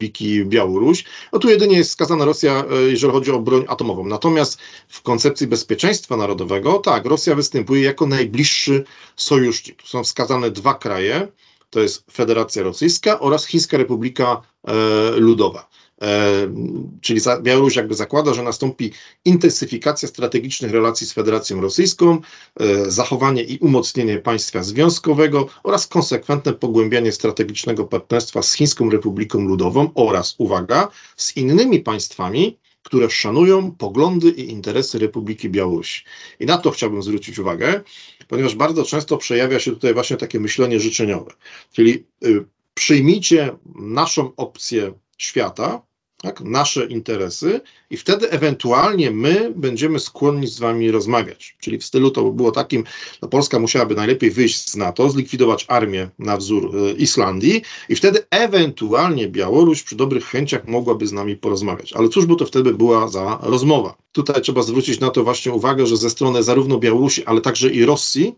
Białoruś. 0.45 1.05
No 1.33 1.39
tu 1.39 1.51
jedynie 1.51 1.77
jest 1.77 1.91
wskazana 1.91 2.25
Rosja, 2.25 2.65
jeżeli 2.89 3.13
chodzi 3.13 3.31
o 3.31 3.39
broń 3.39 3.65
atomową. 3.69 4.07
Natomiast 4.07 4.59
w 4.89 5.03
koncepcji 5.03 5.47
bezpieczeństwa 5.47 6.17
narodowego, 6.17 6.79
tak, 6.79 7.05
Rosja 7.05 7.35
występuje 7.35 7.83
jako 7.83 8.07
najbliższy 8.07 8.85
sojusznik. 9.17 9.83
Tu 9.83 9.87
są 9.87 10.05
wskazane 10.05 10.51
dwa 10.51 10.75
kraje, 10.75 11.29
to 11.71 11.81
jest 11.81 12.05
Federacja 12.13 12.63
Rosyjska 12.63 13.21
oraz 13.21 13.47
Chińska 13.47 13.77
Republika 13.77 14.43
e, 14.65 14.73
Ludowa. 15.17 15.69
E, 16.03 16.55
czyli 17.01 17.21
Białoruś 17.43 17.77
jakby 17.77 17.95
zakłada, 17.95 18.35
że 18.35 18.43
nastąpi 18.43 18.93
intensyfikacja 19.25 20.09
strategicznych 20.09 20.73
relacji 20.73 21.07
z 21.07 21.13
Federacją 21.13 21.61
Rosyjską, 21.61 22.21
e, 22.61 22.91
zachowanie 22.91 23.43
i 23.43 23.59
umocnienie 23.59 24.19
państwa 24.19 24.63
związkowego 24.63 25.49
oraz 25.63 25.87
konsekwentne 25.87 26.53
pogłębianie 26.53 27.13
strategicznego 27.13 27.85
partnerstwa 27.85 28.43
z 28.43 28.53
Chińską 28.53 28.91
Republiką 28.91 29.41
Ludową 29.41 29.91
oraz, 29.95 30.35
uwaga, 30.39 30.89
z 31.17 31.37
innymi 31.37 31.81
państwami 31.81 32.59
które 32.83 33.11
szanują 33.11 33.71
poglądy 33.71 34.31
i 34.31 34.51
interesy 34.51 34.99
Republiki 34.99 35.51
Białorusi. 35.51 36.05
I 36.41 36.47
na 36.47 36.59
to 36.59 36.71
chciałbym 36.71 37.03
zwrócić 37.03 37.39
uwagę, 37.39 37.81
ponieważ 38.29 38.55
bardzo 38.55 38.85
często 38.85 39.17
przejawia 39.17 39.61
się 39.61 39.71
tutaj 39.71 39.95
właśnie 39.95 40.17
takie 40.17 40.41
myślenie 40.41 40.81
życzeniowe. 40.81 41.33
Czyli 41.73 42.05
y, 42.25 42.45
przyjmijcie 42.75 43.57
naszą 43.75 44.33
opcję 44.37 44.93
świata, 45.19 45.83
tak, 46.23 46.41
nasze 46.41 46.87
interesy 46.87 47.61
i 47.91 47.97
wtedy 47.97 48.31
ewentualnie 48.31 49.11
my 49.11 49.53
będziemy 49.57 50.01
skłonni 50.01 50.47
z 50.47 50.59
wami 50.59 50.91
rozmawiać. 50.91 51.57
Czyli 51.61 51.79
w 51.79 51.85
stylu 51.85 52.11
to 52.11 52.31
było 52.31 52.53
takim, 52.53 52.85
no 53.23 53.29
Polska 53.29 53.59
musiałaby 53.59 53.95
najlepiej 53.95 54.31
wyjść 54.31 54.71
z 54.71 54.77
NATO, 54.77 55.11
zlikwidować 55.11 55.65
armię 55.69 56.09
na 56.19 56.37
wzór 56.37 56.77
y, 56.77 56.93
Islandii 56.93 57.63
i 57.89 57.97
wtedy 57.97 58.27
ewentualnie 58.31 59.29
Białoruś 59.29 59.83
przy 59.83 59.97
dobrych 59.97 60.25
chęciach 60.25 60.69
mogłaby 60.69 61.07
z 61.07 61.13
nami 61.13 61.37
porozmawiać. 61.37 61.93
Ale 61.93 62.09
cóż 62.09 62.27
by 62.27 62.37
to 62.37 62.47
wtedy 62.47 62.75
była 62.75 63.09
za 63.09 63.39
rozmowa? 63.43 63.95
Tutaj 64.13 64.43
trzeba 64.43 64.63
zwrócić 64.63 65.01
na 65.01 65.11
to 65.11 65.25
właśnie 65.25 65.53
uwagę, 65.53 65.87
że 65.87 65.97
ze 65.97 66.11
strony 66.11 66.43
zarówno 66.43 66.79
Białorusi, 66.79 67.25
ale 67.25 67.41
także 67.41 67.71
i 67.71 67.85
Rosji 67.85 68.35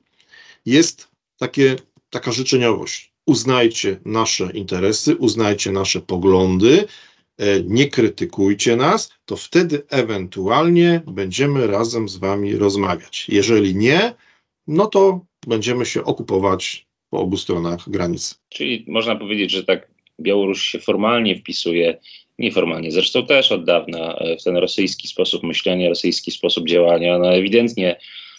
jest 0.66 1.08
takie, 1.38 1.76
taka 2.10 2.32
życzeniowość. 2.32 3.12
Uznajcie 3.26 4.00
nasze 4.04 4.50
interesy, 4.54 5.16
uznajcie 5.16 5.72
nasze 5.72 6.00
poglądy, 6.00 6.88
nie 7.64 7.88
krytykujcie 7.88 8.76
nas, 8.76 9.12
to 9.24 9.36
wtedy 9.36 9.82
ewentualnie 9.90 11.00
będziemy 11.06 11.66
razem 11.66 12.08
z 12.08 12.16
wami 12.16 12.56
rozmawiać. 12.56 13.26
Jeżeli 13.28 13.74
nie, 13.76 14.14
no 14.66 14.86
to 14.86 15.20
będziemy 15.46 15.86
się 15.86 16.04
okupować 16.04 16.86
po 17.10 17.20
obu 17.20 17.36
stronach 17.36 17.90
granicy. 17.90 18.34
Czyli 18.48 18.84
można 18.88 19.16
powiedzieć, 19.16 19.50
że 19.50 19.64
tak 19.64 19.94
Białoruś 20.20 20.62
się 20.62 20.78
formalnie 20.78 21.36
wpisuje, 21.36 21.98
nieformalnie 22.38 22.92
zresztą 22.92 23.26
też 23.26 23.52
od 23.52 23.64
dawna, 23.64 24.14
e, 24.14 24.36
w 24.36 24.42
ten 24.42 24.56
rosyjski 24.56 25.08
sposób 25.08 25.42
myślenia, 25.42 25.88
rosyjski 25.88 26.30
sposób 26.30 26.68
działania. 26.68 27.18
No 27.18 27.34
ewidentnie 27.34 27.96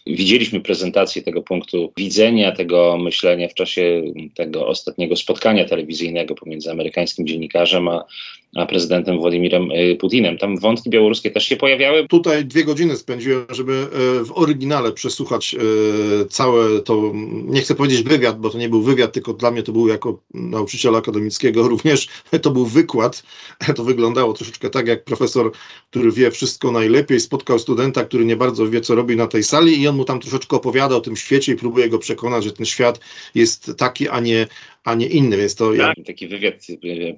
Widzieliśmy 0.07 0.61
prezentację 0.61 1.21
tego 1.21 1.41
punktu 1.41 1.93
widzenia, 1.97 2.51
tego 2.51 2.97
myślenia 2.97 3.47
w 3.47 3.53
czasie 3.53 4.03
tego 4.35 4.67
ostatniego 4.67 5.15
spotkania 5.15 5.65
telewizyjnego 5.65 6.35
pomiędzy 6.35 6.71
amerykańskim 6.71 7.27
dziennikarzem 7.27 7.87
a 7.87 8.05
prezydentem 8.65 9.17
Władimirem 9.17 9.71
y, 9.71 9.95
Putinem. 9.95 10.38
Tam 10.38 10.59
wątki 10.59 10.89
białoruskie 10.89 11.31
też 11.31 11.45
się 11.45 11.57
pojawiały. 11.57 12.07
Tutaj 12.07 12.45
dwie 12.45 12.63
godziny 12.63 12.97
spędziłem, 12.97 13.45
żeby 13.50 13.74
e, 13.74 14.24
w 14.25 14.31
oryginale 14.35 14.91
przesłuchać 14.91 15.55
e, 15.55 16.25
całe 16.25 16.81
to, 16.81 17.12
nie 17.45 17.62
chcę 17.62 17.75
powiedzieć 17.75 18.03
wywiad, 18.03 18.39
bo 18.39 18.50
to 18.50 18.57
nie 18.57 18.69
był 18.69 18.81
wywiad, 18.81 19.13
tylko 19.13 19.33
dla 19.33 19.51
mnie 19.51 19.63
to 19.63 19.71
był 19.71 19.88
jako 19.88 20.19
nauczyciela 20.33 20.97
akademickiego 20.97 21.67
również, 21.74 22.07
to 22.41 22.51
był 22.51 22.65
wykład. 22.65 23.24
To 23.75 23.83
wyglądało 23.83 24.33
troszeczkę 24.33 24.69
tak, 24.69 24.88
jak 24.88 25.03
profesor, 25.03 25.51
który 25.89 26.12
wie 26.12 26.31
wszystko 26.31 26.71
najlepiej, 26.71 27.19
spotkał 27.19 27.59
studenta, 27.59 28.05
który 28.05 28.25
nie 28.25 28.35
bardzo 28.35 28.69
wie, 28.69 28.81
co 28.81 28.95
robi 28.95 29.15
na 29.15 29.27
tej 29.27 29.43
sali 29.43 29.81
i 29.81 29.88
on 29.88 29.95
mu 29.95 30.05
tam 30.05 30.19
troszeczkę 30.19 30.55
opowiada 30.55 30.95
o 30.95 31.01
tym 31.01 31.15
świecie 31.15 31.51
i 31.53 31.55
próbuje 31.55 31.89
go 31.89 32.00
przekonać, 32.00 32.43
że 32.43 32.51
ten 32.51 32.65
świat 32.65 33.00
jest 33.35 33.71
taki, 33.77 34.09
a 34.09 34.19
nie, 34.19 34.47
a 34.85 34.95
nie 34.95 35.07
inny. 35.07 35.37
Więc 35.37 35.55
to 35.55 35.71
tak. 35.77 35.95
Taki 36.05 36.27
wywiad 36.27 36.53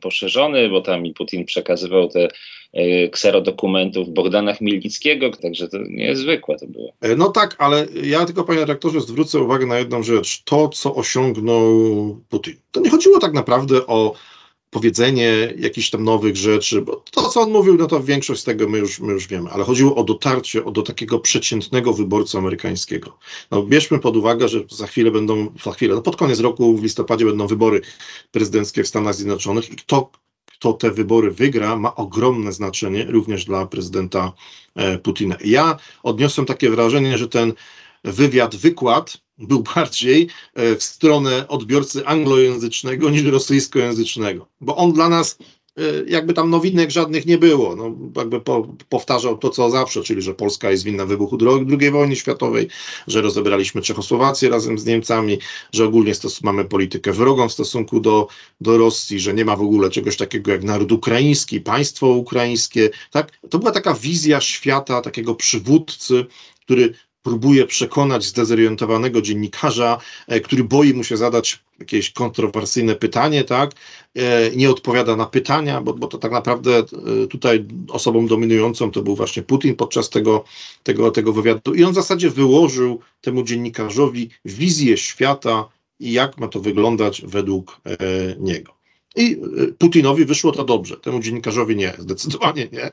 poszerzony, 0.02 0.70
bo 0.70 0.82
tam 0.82 1.06
i 1.06 1.14
Putin 1.14 1.46
przekazywał 1.46 2.08
te 2.08 2.28
e, 2.74 3.10
kserodokumentów 3.10 4.10
Bogdana 4.10 4.54
Chmielnickiego, 4.54 5.32
także 5.32 5.68
to 5.68 5.78
niezwykłe 5.90 6.58
to 6.60 6.68
było. 6.68 6.94
E, 7.02 7.16
no 7.16 7.30
tak, 7.30 7.56
ale 7.60 7.88
ja 8.04 8.26
tylko 8.26 8.44
panie 8.44 8.66
rektorze 8.66 9.02
zwrócę 9.02 9.40
uwagę 9.40 9.66
na 9.66 9.80
jedną 9.80 10.04
rzecz. 10.04 10.44
To, 10.44 10.70
co 10.70 10.96
osiągnął 10.96 11.66
Putin. 12.30 12.56
To 12.72 12.80
nie 12.80 12.90
chodziło 12.90 13.20
tak 13.20 13.34
naprawdę 13.34 13.88
o 13.88 14.16
powiedzenie 14.78 15.54
jakichś 15.58 15.90
tam 15.90 16.04
nowych 16.04 16.36
rzeczy, 16.36 16.82
bo 16.82 17.04
to, 17.12 17.30
co 17.30 17.42
on 17.42 17.52
mówił, 17.52 17.78
no 17.78 17.88
to 17.88 18.04
większość 18.04 18.42
z 18.42 18.44
tego 18.44 18.70
my 18.70 18.78
już, 18.78 19.00
my 19.00 19.14
już 19.14 19.28
wiemy, 19.28 19.50
ale 19.50 19.64
chodziło 19.64 19.96
o 19.96 20.04
dotarcie 20.04 20.66
o, 20.66 20.72
do 20.72 20.82
takiego 20.82 21.20
przeciętnego 21.20 21.94
wyborcy 21.94 22.38
amerykańskiego. 22.38 23.18
No, 23.52 23.64
bierzmy 23.64 24.00
pod 24.00 24.18
uwagę, 24.18 24.48
że 24.48 24.60
za 24.72 24.88
chwilę 24.88 25.12
będą, 25.12 25.54
za 25.64 25.72
chwilę, 25.72 25.96
no 25.96 26.02
pod 26.02 26.16
koniec 26.16 26.40
roku 26.40 26.78
w 26.78 26.84
listopadzie 26.84 27.26
będą 27.26 27.48
wybory 27.48 27.82
prezydenckie 28.32 28.84
w 28.84 28.88
Stanach 28.88 29.16
Zjednoczonych 29.16 29.70
i 29.72 29.76
kto, 29.76 30.12
kto 30.46 30.74
te 30.74 30.92
wybory 30.92 31.32
wygra, 31.32 31.76
ma 31.76 31.96
ogromne 31.96 32.52
znaczenie 32.54 33.06
również 33.10 33.46
dla 33.46 33.66
prezydenta 33.66 34.34
e, 34.76 34.98
Putina. 34.98 35.38
Ja 35.46 35.78
odniosłem 36.04 36.46
takie 36.48 36.70
wrażenie, 36.70 37.18
że 37.18 37.28
ten 37.28 37.54
wywiad, 38.04 38.56
wykład 38.56 39.18
był 39.40 39.64
bardziej 39.76 40.28
e, 40.54 40.76
w 40.76 40.84
stronę 40.84 41.48
odbiorcy 41.48 42.06
anglojęzycznego 42.06 43.10
niż 43.10 43.24
rosyjskojęzycznego, 43.24 44.48
bo 44.62 44.76
on 44.76 44.94
dla 44.94 45.10
nas 45.10 45.38
e, 45.78 45.82
jakby 46.08 46.34
tam 46.34 46.50
nowinek 46.50 46.92
żadnych 46.92 47.26
nie 47.26 47.38
było. 47.38 47.76
No, 47.76 47.96
jakby 48.16 48.42
po, 48.42 48.68
powtarzał 48.90 49.38
to, 49.38 49.50
co 49.50 49.70
zawsze, 49.70 50.04
czyli 50.04 50.22
że 50.22 50.34
Polska 50.34 50.72
jest 50.72 50.84
winna 50.84 51.06
wybuchu 51.06 51.38
II 51.80 51.92
wojny 51.92 52.16
światowej, 52.16 52.68
że 53.08 53.22
rozebraliśmy 53.22 53.82
Czechosłowację 53.82 54.50
razem 54.50 54.80
z 54.80 54.86
Niemcami, 54.86 55.38
że 55.74 55.86
ogólnie 55.86 56.14
mamy 56.44 56.66
politykę 56.66 57.14
wrogą 57.14 57.50
w 57.50 57.54
stosunku 57.54 58.00
do, 58.00 58.28
do 58.62 58.78
Rosji, 58.78 59.20
że 59.20 59.34
nie 59.34 59.46
ma 59.46 59.56
w 59.56 59.62
ogóle 59.62 59.90
czegoś 59.90 60.18
takiego 60.18 60.52
jak 60.52 60.64
naród 60.64 60.92
ukraiński, 60.92 61.62
państwo 61.62 62.08
ukraińskie. 62.08 62.90
Tak? 63.12 63.40
To 63.50 63.60
była 63.60 63.72
taka 63.72 63.94
wizja 63.94 64.42
świata, 64.42 65.02
takiego 65.02 65.36
przywódcy, 65.36 66.26
który 66.68 66.94
próbuje 67.28 67.66
przekonać 67.66 68.26
zdezorientowanego 68.26 69.22
dziennikarza, 69.22 69.98
e, 70.28 70.40
który 70.40 70.64
boi 70.64 70.94
mu 70.94 71.04
się 71.04 71.18
zadać 71.18 71.60
jakieś 71.80 72.12
kontrowersyjne 72.12 72.96
pytanie, 72.96 73.44
tak? 73.44 73.72
E, 74.16 74.52
nie 74.56 74.70
odpowiada 74.70 75.16
na 75.16 75.26
pytania, 75.26 75.82
bo, 75.82 75.94
bo 75.94 76.08
to 76.08 76.18
tak 76.18 76.32
naprawdę 76.32 76.78
e, 76.78 76.84
tutaj 77.28 77.66
osobą 77.90 78.28
dominującą 78.28 78.92
to 78.92 79.02
był 79.02 79.16
właśnie 79.16 79.44
Putin 79.44 79.76
podczas 79.76 80.10
tego, 80.10 80.44
tego, 80.84 81.12
tego 81.12 81.34
wywiadu. 81.34 81.74
I 81.74 81.84
on 81.84 81.92
w 81.92 81.96
zasadzie 81.96 82.30
wyłożył 82.30 83.00
temu 83.22 83.44
dziennikarzowi 83.44 84.30
wizję 84.46 84.98
świata 84.98 85.70
i 86.00 86.12
jak 86.12 86.38
ma 86.38 86.48
to 86.48 86.60
wyglądać 86.60 87.22
według 87.26 87.82
niego. 88.40 88.74
I 89.16 89.38
Putinowi 89.78 90.26
wyszło 90.26 90.52
to 90.52 90.64
dobrze, 90.64 90.98
temu 90.98 91.20
dziennikarzowi 91.20 91.76
nie, 91.76 91.94
zdecydowanie 92.00 92.68
nie. 92.72 92.92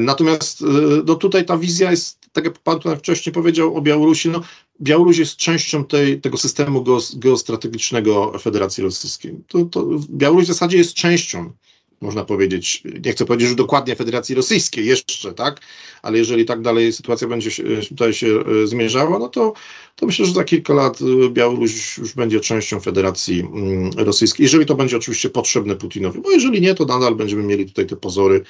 Natomiast 0.00 0.64
no 1.06 1.14
tutaj 1.14 1.44
ta 1.44 1.58
wizja 1.58 1.90
jest, 1.90 2.25
tak 2.36 2.44
jak 2.44 2.58
pan 2.58 2.78
tutaj 2.78 2.98
wcześniej 2.98 3.32
powiedział 3.32 3.76
o 3.76 3.80
Białorusi, 3.80 4.28
no 4.28 4.42
Białoruś 4.80 5.18
jest 5.18 5.36
częścią 5.36 5.84
tej, 5.84 6.20
tego 6.20 6.38
systemu 6.38 6.84
geostrategicznego 7.14 8.38
Federacji 8.38 8.84
Rosyjskiej. 8.84 9.34
To, 9.48 9.64
to 9.64 9.86
Białoruś 10.10 10.44
w 10.44 10.48
zasadzie 10.48 10.78
jest 10.78 10.94
częścią 10.94 11.52
można 12.00 12.24
powiedzieć, 12.24 12.82
nie 13.04 13.12
chcę 13.12 13.24
powiedzieć, 13.24 13.48
że 13.48 13.54
dokładnie 13.54 13.96
Federacji 13.96 14.34
Rosyjskiej 14.34 14.86
jeszcze, 14.86 15.34
tak, 15.34 15.60
ale 16.02 16.18
jeżeli 16.18 16.44
tak 16.44 16.62
dalej 16.62 16.92
sytuacja 16.92 17.28
będzie 17.28 17.50
się, 17.50 17.62
tutaj 17.88 18.12
się 18.12 18.26
e, 18.26 18.66
zmierzała, 18.66 19.18
no 19.18 19.28
to, 19.28 19.52
to 19.96 20.06
myślę, 20.06 20.26
że 20.26 20.32
za 20.32 20.44
kilka 20.44 20.74
lat 20.74 20.98
e, 21.00 21.30
Białoruś 21.30 21.98
już 21.98 22.14
będzie 22.14 22.40
częścią 22.40 22.80
Federacji 22.80 23.40
mm, 23.40 23.90
Rosyjskiej, 23.96 24.44
jeżeli 24.44 24.66
to 24.66 24.74
będzie 24.74 24.96
oczywiście 24.96 25.30
potrzebne 25.30 25.76
Putinowi, 25.76 26.20
bo 26.20 26.30
jeżeli 26.30 26.60
nie, 26.60 26.74
to 26.74 26.84
nadal 26.84 27.14
będziemy 27.14 27.42
mieli 27.42 27.66
tutaj 27.66 27.86
te 27.86 27.96
pozory, 27.96 28.44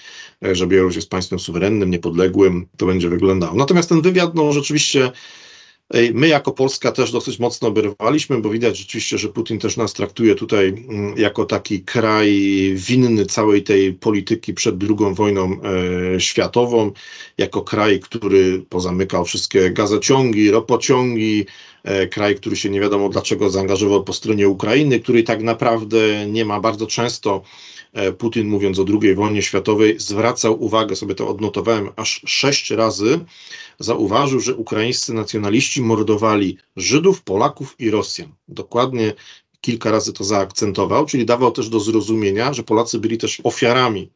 e, 0.45 0.55
że 0.55 0.67
Białoruś 0.67 0.97
jest 0.97 1.11
państwem 1.11 1.38
suwerennym, 1.38 1.91
niepodległym, 1.91 2.67
to 2.76 2.87
będzie 2.87 3.09
wyglądało. 3.09 3.57
Natomiast 3.57 3.88
ten 3.88 4.03
wywiad, 4.03 4.35
no 4.35 4.53
rzeczywiście 4.53 5.12
My 6.14 6.28
jako 6.28 6.52
Polska 6.52 6.93
też 6.93 7.12
dosyć 7.12 7.38
mocno 7.38 7.69
oberwaliśmy, 7.69 8.40
bo 8.40 8.50
widać 8.50 8.78
rzeczywiście, 8.78 9.19
że 9.19 9.28
Putin 9.28 9.59
też 9.59 9.76
nas 9.76 9.93
traktuje 9.93 10.35
tutaj 10.35 10.69
mm, 10.69 11.14
jako 11.19 11.45
taki 11.45 11.81
kraj 11.81 12.31
winny 12.75 13.26
całej 13.26 13.62
tej 13.62 13.93
polityki 13.93 14.55
przed 14.55 14.75
II 14.83 15.14
wojną 15.14 15.57
e, 16.14 16.21
światową, 16.21 16.93
jako 17.38 17.62
kraj, 17.62 18.00
który 18.00 18.62
pozamykał 18.69 19.25
wszystkie 19.25 19.71
gazociągi, 19.71 20.50
ropociągi, 20.50 21.47
e, 21.85 22.07
kraj, 22.07 22.35
który 22.35 22.57
się 22.57 22.71
nie 22.71 22.81
wiadomo 22.81 23.09
dlaczego 23.09 23.50
zaangażował 23.50 24.05
po 24.05 24.12
stronie 24.12 24.49
Ukrainy, 24.49 25.00
który 25.00 25.23
tak 25.23 25.43
naprawdę 25.43 26.26
nie 26.26 26.45
ma 26.45 26.61
bardzo 26.61 26.87
często 26.87 27.43
e, 27.93 28.12
Putin 28.12 28.49
mówiąc 28.49 28.78
o 28.78 28.85
II 29.02 29.14
wojnie 29.14 29.43
światowej 29.43 30.00
zwracał 30.00 30.64
uwagę, 30.64 30.97
sobie 30.97 31.14
to 31.14 31.28
odnotowałem 31.28 31.88
aż 31.97 32.23
sześć 32.26 32.71
razy, 32.71 33.21
zauważył, 33.78 34.40
że 34.40 34.54
ukraińscy 34.54 35.14
nacjonaliści 35.14 35.83
mordowali 35.83 36.59
Żydów, 36.76 37.23
Polaków 37.23 37.75
i 37.78 37.90
Rosjan. 37.90 38.33
Dokładnie 38.49 39.12
kilka 39.61 39.90
razy 39.90 40.12
to 40.12 40.25
zaakcentował, 40.25 41.06
czyli 41.06 41.26
dawał 41.26 41.52
też 41.52 41.68
do 41.68 41.80
zrozumienia, 41.80 42.52
że 42.52 42.62
Polacy 42.62 42.99
byli 42.99 43.18
też 43.18 43.40
ofiarami 43.45 44.11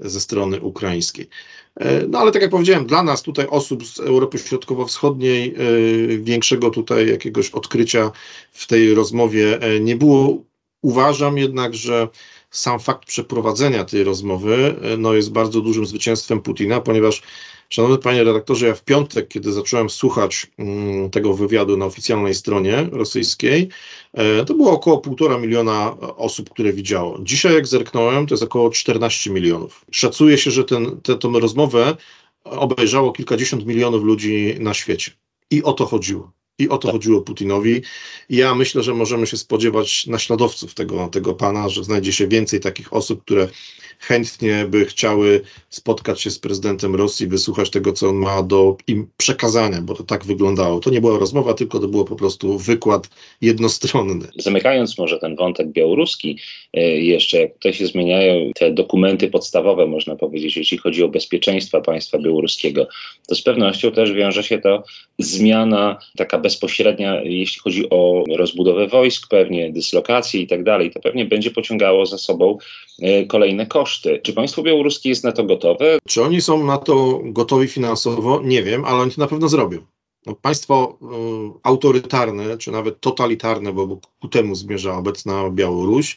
ze 0.00 0.20
strony 0.20 0.60
ukraińskiej. 0.60 1.28
E, 1.76 2.06
no 2.06 2.18
ale 2.18 2.32
tak 2.32 2.42
jak 2.42 2.50
powiedziałem, 2.50 2.86
dla 2.86 3.02
nas 3.02 3.22
tutaj 3.22 3.46
osób 3.46 3.86
z 3.86 4.00
Europy 4.00 4.38
Środkowo-Wschodniej 4.38 5.54
e, 5.54 6.18
większego 6.18 6.70
tutaj 6.70 7.08
jakiegoś 7.08 7.50
odkrycia 7.50 8.10
w 8.52 8.66
tej 8.66 8.94
rozmowie 8.94 9.60
e, 9.60 9.80
nie 9.80 9.96
było. 9.96 10.44
Uważam 10.82 11.38
jednak, 11.38 11.74
że 11.74 12.08
sam 12.50 12.80
fakt 12.80 13.04
przeprowadzenia 13.04 13.84
tej 13.84 14.04
rozmowy 14.04 14.74
no, 14.98 15.14
jest 15.14 15.32
bardzo 15.32 15.60
dużym 15.60 15.86
zwycięstwem 15.86 16.40
Putina, 16.40 16.80
ponieważ 16.80 17.22
Szanowny 17.72 17.98
panie 17.98 18.24
redaktorze, 18.24 18.66
ja 18.66 18.74
w 18.74 18.84
piątek, 18.84 19.28
kiedy 19.28 19.52
zacząłem 19.52 19.90
słuchać 19.90 20.46
mm, 20.58 21.10
tego 21.10 21.34
wywiadu 21.34 21.76
na 21.76 21.86
oficjalnej 21.86 22.34
stronie 22.34 22.88
rosyjskiej, 22.92 23.68
e, 24.12 24.44
to 24.44 24.54
było 24.54 24.72
około 24.72 24.98
półtora 24.98 25.38
miliona 25.38 25.96
osób, 26.00 26.50
które 26.50 26.72
widziało. 26.72 27.18
Dzisiaj, 27.22 27.54
jak 27.54 27.66
zerknąłem, 27.66 28.26
to 28.26 28.34
jest 28.34 28.44
około 28.44 28.70
14 28.70 29.30
milionów. 29.30 29.84
Szacuje 29.90 30.38
się, 30.38 30.50
że 30.50 30.64
ten, 30.64 31.00
tę 31.00 31.40
rozmowę 31.40 31.96
obejrzało 32.44 33.12
kilkadziesiąt 33.12 33.66
milionów 33.66 34.04
ludzi 34.04 34.56
na 34.60 34.74
świecie. 34.74 35.10
I 35.50 35.62
o 35.62 35.72
to 35.72 35.86
chodziło. 35.86 36.32
I 36.60 36.68
o 36.68 36.78
to 36.78 36.88
tak. 36.88 36.92
chodziło 36.92 37.20
Putinowi. 37.20 37.82
Ja 38.28 38.54
myślę, 38.54 38.82
że 38.82 38.94
możemy 38.94 39.26
się 39.26 39.36
spodziewać 39.36 40.06
naśladowców 40.06 40.74
tego, 40.74 41.08
tego 41.08 41.34
pana, 41.34 41.68
że 41.68 41.84
znajdzie 41.84 42.12
się 42.12 42.28
więcej 42.28 42.60
takich 42.60 42.92
osób, 42.92 43.24
które 43.24 43.48
chętnie 44.00 44.66
by 44.68 44.84
chciały 44.84 45.40
spotkać 45.68 46.20
się 46.20 46.30
z 46.30 46.38
prezydentem 46.38 46.94
Rosji, 46.94 47.26
wysłuchać 47.26 47.70
tego, 47.70 47.92
co 47.92 48.08
on 48.08 48.16
ma 48.16 48.42
do 48.42 48.76
im 48.86 49.06
przekazania, 49.16 49.82
bo 49.82 49.94
to 49.94 50.02
tak 50.02 50.24
wyglądało. 50.24 50.80
To 50.80 50.90
nie 50.90 51.00
była 51.00 51.18
rozmowa, 51.18 51.54
tylko 51.54 51.78
to 51.78 51.88
było 51.88 52.04
po 52.04 52.16
prostu 52.16 52.58
wykład 52.58 53.08
jednostronny. 53.40 54.26
Zamykając 54.36 54.98
może 54.98 55.18
ten 55.18 55.36
wątek 55.36 55.68
białoruski, 55.68 56.38
e, 56.74 56.80
jeszcze 56.80 57.40
jak 57.40 57.52
tutaj 57.52 57.72
się 57.72 57.86
zmieniają 57.86 58.50
te 58.54 58.70
dokumenty 58.70 59.28
podstawowe, 59.28 59.86
można 59.86 60.16
powiedzieć, 60.16 60.56
jeśli 60.56 60.78
chodzi 60.78 61.02
o 61.02 61.08
bezpieczeństwo 61.08 61.80
państwa 61.80 62.18
białoruskiego, 62.18 62.88
to 63.28 63.34
z 63.34 63.42
pewnością 63.42 63.92
też 63.92 64.12
wiąże 64.12 64.42
się 64.42 64.58
to 64.58 64.84
zmiana 65.18 65.98
taka 66.16 66.38
bezpośrednia, 66.38 67.22
jeśli 67.22 67.60
chodzi 67.60 67.90
o 67.90 68.24
rozbudowę 68.36 68.86
wojsk, 68.86 69.28
pewnie 69.28 69.72
dyslokacje 69.72 70.40
i 70.40 70.46
tak 70.46 70.64
dalej. 70.64 70.90
To 70.90 71.00
pewnie 71.00 71.24
będzie 71.24 71.50
pociągało 71.50 72.06
za 72.06 72.18
sobą 72.18 72.58
kolejne 73.28 73.66
koszty. 73.66 74.20
Czy 74.22 74.32
państwo 74.32 74.62
białoruskie 74.62 75.08
jest 75.08 75.24
na 75.24 75.32
to 75.32 75.44
gotowe? 75.44 75.98
Czy 76.08 76.22
oni 76.22 76.40
są 76.40 76.64
na 76.64 76.78
to 76.78 77.20
gotowi 77.24 77.68
finansowo? 77.68 78.40
Nie 78.44 78.62
wiem, 78.62 78.84
ale 78.84 78.98
oni 78.98 79.10
to 79.10 79.20
na 79.20 79.26
pewno 79.26 79.48
zrobią. 79.48 79.78
No, 80.26 80.34
państwo 80.34 80.98
y, 81.02 81.60
autorytarne, 81.62 82.58
czy 82.58 82.70
nawet 82.70 83.00
totalitarne, 83.00 83.72
bo, 83.72 84.00
ku 84.20 84.28
temu 84.28 84.54
zmierza 84.54 84.96
obecna 84.96 85.50
Białoruś, 85.50 86.16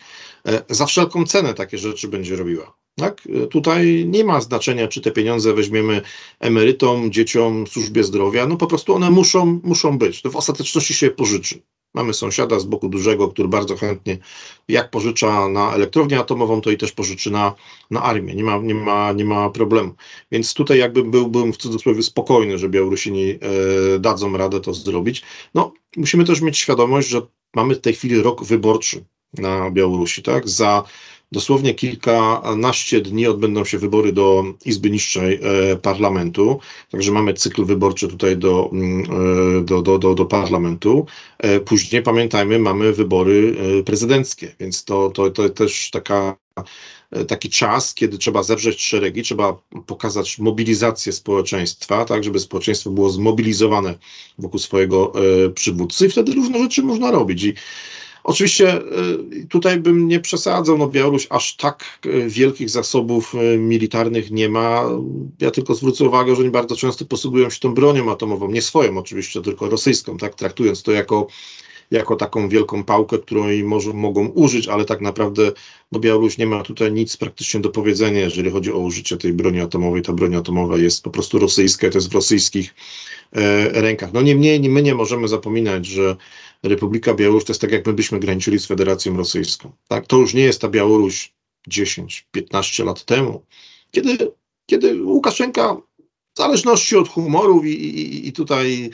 y, 0.50 0.52
za 0.70 0.86
wszelką 0.86 1.26
cenę 1.26 1.54
takie 1.54 1.78
rzeczy 1.78 2.08
będzie 2.08 2.36
robiła. 2.36 2.74
Tak? 2.96 3.22
Tutaj 3.50 4.06
nie 4.08 4.24
ma 4.24 4.42
znaczenia, 4.42 4.88
czy 4.88 5.02
te 5.02 5.12
pieniądze 5.12 5.54
weźmiemy 5.54 6.02
emerytom, 6.40 7.12
dzieciom, 7.12 7.68
służbie 7.68 8.04
zdrowia. 8.04 8.48
No 8.48 8.58
po 8.58 8.68
prostu 8.68 8.94
one 8.94 9.10
muszą, 9.10 9.60
muszą 9.64 9.98
być. 9.98 10.22
To 10.22 10.30
w 10.30 10.36
ostateczności 10.36 10.94
się 10.94 11.12
pożyczy. 11.12 11.62
Mamy 11.94 12.14
sąsiada 12.14 12.60
z 12.60 12.66
boku 12.66 12.90
dużego, 12.90 13.28
który 13.28 13.48
bardzo 13.48 13.76
chętnie, 13.76 14.18
jak 14.68 14.90
pożycza 14.90 15.50
na 15.50 15.74
elektrownię 15.74 16.20
atomową, 16.20 16.62
to 16.62 16.72
i 16.72 16.78
też 16.78 16.92
pożyczy 16.92 17.32
na, 17.32 17.56
na 17.92 18.04
armię. 18.04 18.36
Nie 18.36 18.44
ma, 18.44 18.58
nie, 18.58 18.76
ma, 18.76 19.12
nie 19.12 19.26
ma 19.26 19.50
problemu. 19.50 19.94
Więc 20.32 20.54
tutaj 20.54 20.78
jakby 20.78 21.04
byłbym 21.04 21.54
w 21.54 21.58
cudzysłowie 21.58 22.04
spokojny, 22.04 22.58
że 22.58 22.70
Białorusini 22.70 23.32
e, 23.32 23.38
dadzą 24.00 24.38
radę 24.38 24.60
to 24.60 24.74
zrobić. 24.74 25.24
No, 25.54 25.74
musimy 25.98 26.26
też 26.26 26.42
mieć 26.42 26.58
świadomość, 26.58 27.10
że 27.10 27.22
mamy 27.56 27.76
w 27.76 27.82
tej 27.82 27.94
chwili 27.94 28.22
rok 28.22 28.44
wyborczy 28.44 29.04
na 29.34 29.72
Białorusi, 29.72 30.24
tak? 30.24 30.50
Za 30.50 30.84
dosłownie 31.34 31.74
kilkanaście 31.74 33.02
dni 33.02 33.28
odbędą 33.28 33.66
się 33.66 33.78
wybory 33.78 34.14
do 34.14 34.44
Izby 34.66 34.90
Niższej 34.90 35.40
e, 35.44 35.76
Parlamentu, 35.76 36.60
także 36.92 37.12
mamy 37.12 37.34
cykl 37.34 37.66
wyborczy 37.66 38.08
tutaj 38.08 38.38
do, 38.38 38.70
mm, 38.74 39.04
e, 39.60 39.62
do, 39.62 39.82
do, 39.82 40.00
do, 40.00 40.16
do 40.16 40.26
Parlamentu. 40.26 41.06
E, 41.40 41.60
później 41.60 42.02
pamiętajmy, 42.04 42.60
mamy 42.60 42.94
wybory 42.94 43.56
prezydenckie, 43.86 44.56
więc 44.60 44.84
to, 44.84 45.10
to, 45.10 45.30
to 45.30 45.50
też 45.50 45.92
taka 45.92 46.36
taki 47.28 47.50
czas, 47.50 47.94
kiedy 47.94 48.18
trzeba 48.18 48.44
zewrzeć 48.44 48.82
szeregi, 48.82 49.24
trzeba 49.24 49.58
pokazać 49.86 50.40
mobilizację 50.40 51.14
społeczeństwa, 51.14 52.06
tak, 52.06 52.24
żeby 52.24 52.40
społeczeństwo 52.40 52.90
było 52.90 53.10
zmobilizowane 53.10 53.96
wokół 54.38 54.60
swojego 54.60 55.14
przywódcy 55.56 56.06
i 56.06 56.10
wtedy 56.10 56.32
różne 56.34 56.60
rzeczy 56.60 56.84
można 56.84 57.12
robić. 57.12 57.44
I 57.44 57.54
Oczywiście 58.24 58.82
y, 58.82 59.48
tutaj 59.50 59.80
bym 59.80 60.08
nie 60.08 60.20
przesadzał, 60.20 60.78
no 60.78 60.88
Białoruś 60.88 61.28
aż 61.30 61.56
tak 61.56 62.00
y, 62.06 62.30
wielkich 62.30 62.70
zasobów 62.70 63.36
y, 63.36 63.58
militarnych 63.58 64.32
nie 64.32 64.50
ma. 64.50 64.90
Ja 65.40 65.52
tylko 65.52 65.76
zwrócę 65.76 66.06
uwagę, 66.06 66.36
że 66.36 66.42
oni 66.42 66.52
bardzo 66.52 66.76
często 66.76 67.06
posługują 67.06 67.50
się 67.50 67.60
tą 67.60 67.74
bronią 67.74 68.12
atomową, 68.12 68.52
nie 68.52 68.62
swoją 68.62 68.98
oczywiście, 68.98 69.42
tylko 69.42 69.70
rosyjską, 69.70 70.18
tak, 70.18 70.36
traktując 70.36 70.84
to 70.84 70.92
jako 70.92 71.28
jako 71.92 72.16
taką 72.16 72.50
wielką 72.50 72.84
pałkę, 72.84 73.20
którą 73.20 73.44
może, 73.64 73.94
mogą 73.94 74.28
użyć, 74.28 74.68
ale 74.68 74.86
tak 74.86 75.02
naprawdę 75.02 75.52
no 75.92 76.00
Białoruś 76.00 76.38
nie 76.38 76.46
ma 76.46 76.64
tutaj 76.64 76.92
nic 76.92 77.18
praktycznie 77.18 77.60
do 77.60 77.70
powiedzenia, 77.70 78.20
jeżeli 78.20 78.52
chodzi 78.52 78.72
o 78.72 78.78
użycie 78.78 79.18
tej 79.18 79.34
broni 79.34 79.60
atomowej. 79.60 80.02
Ta 80.02 80.14
broń 80.14 80.36
atomowa 80.36 80.78
jest 80.78 81.04
po 81.04 81.10
prostu 81.10 81.40
rosyjska, 81.40 81.90
to 81.90 81.98
jest 81.98 82.10
w 82.10 82.14
rosyjskich 82.14 82.76
e, 83.32 83.82
rękach. 83.82 84.14
No 84.14 84.22
niemniej 84.22 84.70
my 84.70 84.82
nie 84.82 84.96
możemy 84.96 85.28
zapominać, 85.28 85.86
że 85.86 86.16
Republika 86.64 87.14
Białoruś 87.14 87.44
to 87.44 87.54
jest 87.54 87.62
tak, 87.62 87.72
jakby 87.72 87.94
byśmy 87.94 88.20
graniczyli 88.20 88.60
z 88.60 88.66
Federacją 88.66 89.18
Rosyjską. 89.18 89.72
Tak? 89.88 90.08
To 90.08 90.18
już 90.18 90.34
nie 90.34 90.44
jest 90.44 90.62
ta 90.62 90.70
Białoruś 90.70 91.34
10-15 91.70 92.86
lat 92.86 93.06
temu, 93.06 93.46
kiedy, 93.92 94.32
kiedy 94.66 95.04
Łukaszenka 95.04 95.78
w 96.34 96.38
zależności 96.38 96.96
od 96.96 97.10
humorów 97.10 97.66
i, 97.66 97.70
i, 97.70 98.28
i 98.28 98.34
tutaj 98.34 98.90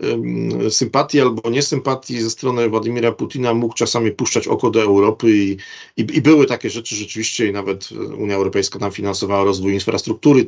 um, 0.00 0.70
sympatii 0.70 1.20
albo 1.20 1.50
niesympatii 1.50 2.20
ze 2.20 2.30
strony 2.30 2.68
Władimira 2.68 3.12
Putina 3.12 3.54
mógł 3.54 3.74
czasami 3.74 4.10
puszczać 4.10 4.48
oko 4.48 4.70
do 4.70 4.82
Europy 4.82 5.30
i, 5.30 5.56
i, 5.96 6.06
i, 6.16 6.22
były 6.22 6.46
takie 6.46 6.70
rzeczy 6.70 6.96
rzeczywiście 6.96 7.46
i 7.46 7.52
nawet 7.52 7.88
Unia 8.18 8.34
Europejska 8.34 8.78
tam 8.78 8.92
finansowała 8.92 9.44
rozwój 9.44 9.74
infrastruktury 9.74 10.44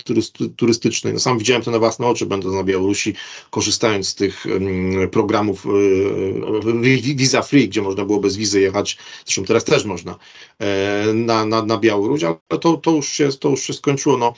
turystycznej. 0.56 1.12
No, 1.12 1.20
sam 1.20 1.38
widziałem 1.38 1.62
to 1.62 1.70
na 1.70 1.78
własne 1.78 2.06
oczy, 2.06 2.26
będąc 2.26 2.54
na 2.54 2.64
Białorusi, 2.64 3.14
korzystając 3.50 4.08
z 4.08 4.14
tych 4.14 4.46
um, 4.46 5.10
programów 5.10 5.66
um, 5.66 6.82
Visa 7.00 7.42
Free, 7.42 7.68
gdzie 7.68 7.82
można 7.82 8.04
było 8.04 8.20
bez 8.20 8.36
wizy 8.36 8.60
jechać, 8.60 8.98
zresztą 9.24 9.44
teraz 9.44 9.64
też 9.64 9.84
można, 9.84 10.18
e, 10.58 11.12
na, 11.14 11.46
na, 11.46 11.62
na 11.62 11.78
Białoruś, 11.78 12.24
ale 12.24 12.36
to, 12.60 12.76
to, 12.76 12.90
już 12.90 13.08
się, 13.08 13.28
to 13.28 13.48
już 13.48 13.62
się 13.62 13.72
skończyło. 13.72 14.18
No, 14.18 14.34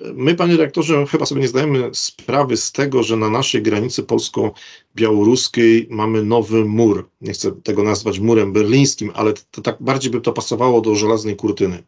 My, 0.00 0.34
panie 0.34 0.56
rektorze, 0.56 1.06
chyba 1.06 1.26
sobie 1.26 1.40
nie 1.40 1.48
zdajemy 1.48 1.90
sprawy 1.92 2.56
z 2.56 2.72
tego, 2.72 3.02
że 3.02 3.16
na 3.16 3.30
naszej 3.30 3.62
granicy 3.62 4.02
polsko-białoruskiej 4.02 5.86
mamy 5.90 6.22
nowy 6.22 6.64
mur. 6.64 7.08
Nie 7.20 7.32
chcę 7.32 7.52
tego 7.52 7.82
nazwać 7.82 8.18
murem 8.18 8.52
berlińskim, 8.52 9.10
ale 9.14 9.32
to 9.50 9.62
tak 9.62 9.76
bardziej 9.80 10.10
by 10.10 10.20
to 10.20 10.32
pasowało 10.32 10.80
do 10.80 10.94
żelaznej 10.94 11.36
kurtyny. 11.36 11.82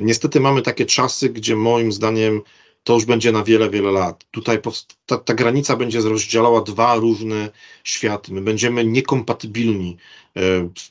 Niestety 0.00 0.40
mamy 0.40 0.62
takie 0.62 0.86
czasy, 0.86 1.28
gdzie 1.28 1.56
moim 1.56 1.92
zdaniem 1.92 2.40
to 2.84 2.94
już 2.94 3.04
będzie 3.04 3.32
na 3.32 3.44
wiele, 3.44 3.70
wiele 3.70 3.90
lat. 3.90 4.24
Tutaj 4.30 4.58
ta, 5.06 5.18
ta, 5.18 5.34
granica 5.34 5.76
będzie 5.76 6.00
rozdzielała 6.00 6.60
dwa 6.60 6.94
różne 6.94 7.50
światy. 7.84 8.32
My 8.32 8.40
będziemy 8.40 8.84
niekompatybilni 8.84 9.96
e, 10.36 10.40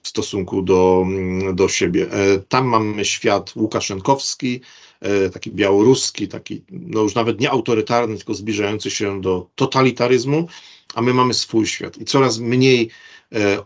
w 0.02 0.08
stosunku 0.08 0.62
do, 0.62 1.06
do 1.54 1.68
siebie. 1.68 2.12
E, 2.12 2.40
tam 2.40 2.66
mamy 2.66 3.06
świat 3.06 3.56
łukaszenkowski, 3.56 4.62
E, 5.04 5.30
taki 5.30 5.52
białoruski, 5.52 6.28
taki 6.28 6.64
no 6.70 7.02
już 7.02 7.16
nawet 7.16 7.40
nie 7.40 7.52
autorytarny, 7.52 8.18
tylko 8.18 8.34
zbliżający 8.34 8.92
się 8.92 9.22
do 9.22 9.50
totalitaryzmu, 9.56 10.48
a 10.94 11.02
my 11.02 11.14
mamy 11.14 11.34
swój 11.34 11.68
świat 11.68 11.98
i 11.98 12.06
coraz 12.06 12.40
mniej 12.40 12.90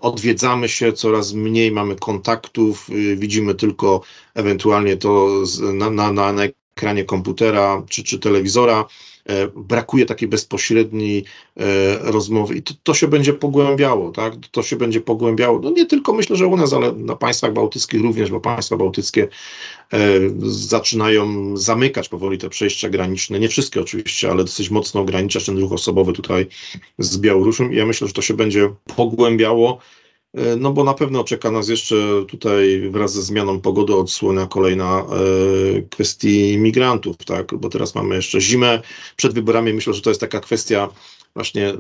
odwiedzamy 0.01 0.69
się, 0.69 0.93
coraz 0.93 1.33
mniej 1.33 1.71
mamy 1.71 1.95
kontaktów, 1.95 2.89
y, 2.89 3.15
widzimy 3.15 3.55
tylko 3.55 4.01
ewentualnie 4.33 4.97
to 4.97 5.29
na, 5.73 5.89
na, 5.89 6.11
na 6.11 6.33
ekranie 6.77 7.05
komputera 7.05 7.83
czy, 7.89 8.03
czy 8.03 8.19
telewizora. 8.19 8.85
E, 9.29 9.47
brakuje 9.55 10.05
takiej 10.05 10.27
bezpośredniej 10.29 11.23
e, 11.57 11.63
rozmowy 12.11 12.55
i 12.55 12.61
to, 12.61 12.73
to, 12.83 12.93
się 12.93 13.07
będzie 13.07 13.33
pogłębiało, 13.33 14.11
tak? 14.11 14.33
To 14.51 14.63
się 14.63 14.75
będzie 14.75 15.01
pogłębiało. 15.01 15.59
No 15.59 15.69
nie 15.69 15.85
tylko 15.85 16.13
myślę, 16.13 16.35
że 16.35 16.47
u 16.47 16.57
nas, 16.57 16.73
ale 16.73 16.91
na 16.91 17.15
państwach 17.15 17.53
bałtyckich 17.53 18.01
również, 18.01 18.31
bo 18.31 18.39
państwa 18.39 18.77
bałtyckie 18.77 19.27
e, 19.93 19.99
zaczynają 20.47 21.57
zamykać 21.57 22.09
powoli 22.09 22.37
te 22.37 22.49
przejścia 22.49 22.89
graniczne. 22.89 23.39
Nie 23.39 23.49
wszystkie 23.49 23.81
oczywiście, 23.81 24.31
ale 24.31 24.43
dosyć 24.43 24.69
mocno 24.69 25.01
ograniczać 25.01 25.45
ten 25.45 25.57
ruch 25.57 25.71
osobowy 25.71 26.13
tutaj 26.13 26.47
z 26.99 27.17
Białorusią 27.17 27.69
i 27.69 27.75
ja 27.75 27.85
myślę, 27.85 28.07
że 28.07 28.13
to 28.13 28.21
się 28.21 28.33
będzie 28.33 28.69
pogłębiało. 28.95 29.79
E, 30.37 30.55
no 30.55 30.73
bo 30.73 30.83
na 30.83 30.93
pewno 30.93 31.23
czeka 31.23 31.51
nas 31.51 31.69
jeszcze 31.69 31.95
tutaj 32.27 32.89
wraz 32.89 33.13
ze 33.13 33.21
zmianą 33.21 33.61
pogody 33.61 33.95
odsłona 33.95 34.47
kolejna 34.47 34.99
e, 34.99 35.81
kwestii 35.81 36.57
migrantów, 36.57 37.17
tak? 37.17 37.55
Bo 37.55 37.69
teraz 37.69 37.95
mamy 37.95 38.15
jeszcze 38.15 38.41
zimę 38.41 38.81
przed 39.15 39.33
wyborami. 39.33 39.73
Myślę, 39.73 39.93
że 39.93 40.01
to 40.01 40.09
jest 40.09 40.21
taka 40.21 40.39
kwestia 40.39 40.89
właśnie 41.37 41.69
y, 41.69 41.75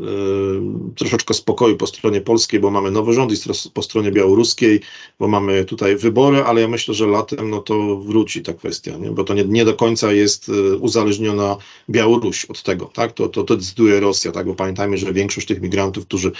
troszeczkę 0.95 1.33
spokoju 1.33 1.77
po 1.77 1.87
stronie 1.87 2.21
polskiej, 2.21 2.59
bo 2.59 2.71
mamy 2.71 2.91
nowy 2.91 3.13
rząd 3.13 3.31
i 3.31 3.35
po 3.73 3.83
stronie 3.83 4.11
białoruskiej, 4.11 4.81
bo 5.19 5.27
mamy 5.27 5.65
tutaj 5.65 5.95
wybory, 5.95 6.43
ale 6.43 6.61
ja 6.61 6.67
myślę, 6.67 6.93
że 6.93 7.07
latem 7.07 7.49
no 7.49 7.59
to 7.59 7.97
wróci 7.97 8.41
ta 8.41 8.53
kwestia, 8.53 8.97
nie? 8.97 9.11
bo 9.11 9.23
to 9.23 9.33
nie, 9.33 9.45
nie 9.45 9.65
do 9.65 9.73
końca 9.73 10.11
jest 10.11 10.49
y, 10.49 10.77
uzależniona 10.77 11.57
Białoruś 11.89 12.45
od 12.45 12.63
tego, 12.63 12.85
tak? 12.85 13.11
To, 13.11 13.27
to, 13.29 13.43
to 13.43 13.57
decyduje 13.57 13.99
Rosja, 13.99 14.31
tak? 14.31 14.45
Bo 14.45 14.55
pamiętajmy, 14.55 14.97
że 14.97 15.13
większość 15.13 15.47
tych 15.47 15.61
migrantów, 15.61 16.05
którzy 16.05 16.31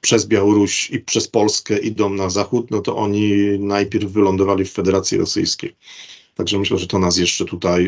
przez 0.00 0.26
Białoruś 0.26 0.90
i 0.90 1.00
przez 1.00 1.28
Polskę 1.28 1.78
idą 1.78 2.10
na 2.10 2.30
zachód, 2.30 2.70
no 2.70 2.80
to 2.80 2.96
oni 2.96 3.32
najpierw 3.58 4.12
wylądowali 4.12 4.64
w 4.64 4.72
Federacji 4.72 5.18
Rosyjskiej. 5.18 5.74
Także 6.40 6.58
myślę, 6.58 6.78
że 6.78 6.86
to 6.86 6.98
nas 6.98 7.18
jeszcze 7.18 7.44
tutaj 7.44 7.84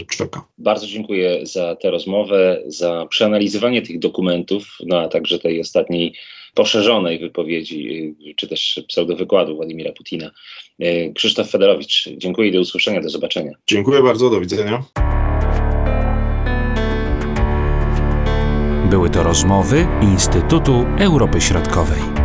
y, 0.00 0.06
czeka. 0.16 0.44
Bardzo 0.58 0.86
dziękuję 0.86 1.46
za 1.46 1.76
tę 1.76 1.90
rozmowę, 1.90 2.62
za 2.66 3.06
przeanalizowanie 3.10 3.82
tych 3.82 3.98
dokumentów, 3.98 4.64
no 4.86 5.00
a 5.00 5.08
także 5.08 5.38
tej 5.38 5.60
ostatniej 5.60 6.14
poszerzonej 6.54 7.18
wypowiedzi, 7.18 8.14
y, 8.30 8.34
czy 8.36 8.48
też 8.48 8.80
pseudowykładu 8.88 9.56
Władimira 9.56 9.92
Putina. 9.92 10.30
Y, 10.82 11.12
Krzysztof 11.14 11.50
Federowicz, 11.50 12.08
dziękuję 12.16 12.48
i 12.48 12.52
do 12.52 12.60
usłyszenia, 12.60 13.00
do 13.00 13.08
zobaczenia. 13.08 13.52
Dziękuję 13.66 14.02
bardzo, 14.02 14.30
do 14.30 14.40
widzenia. 14.40 14.82
Były 18.90 19.10
to 19.10 19.22
rozmowy 19.22 19.86
Instytutu 20.02 20.84
Europy 20.98 21.40
Środkowej. 21.40 22.15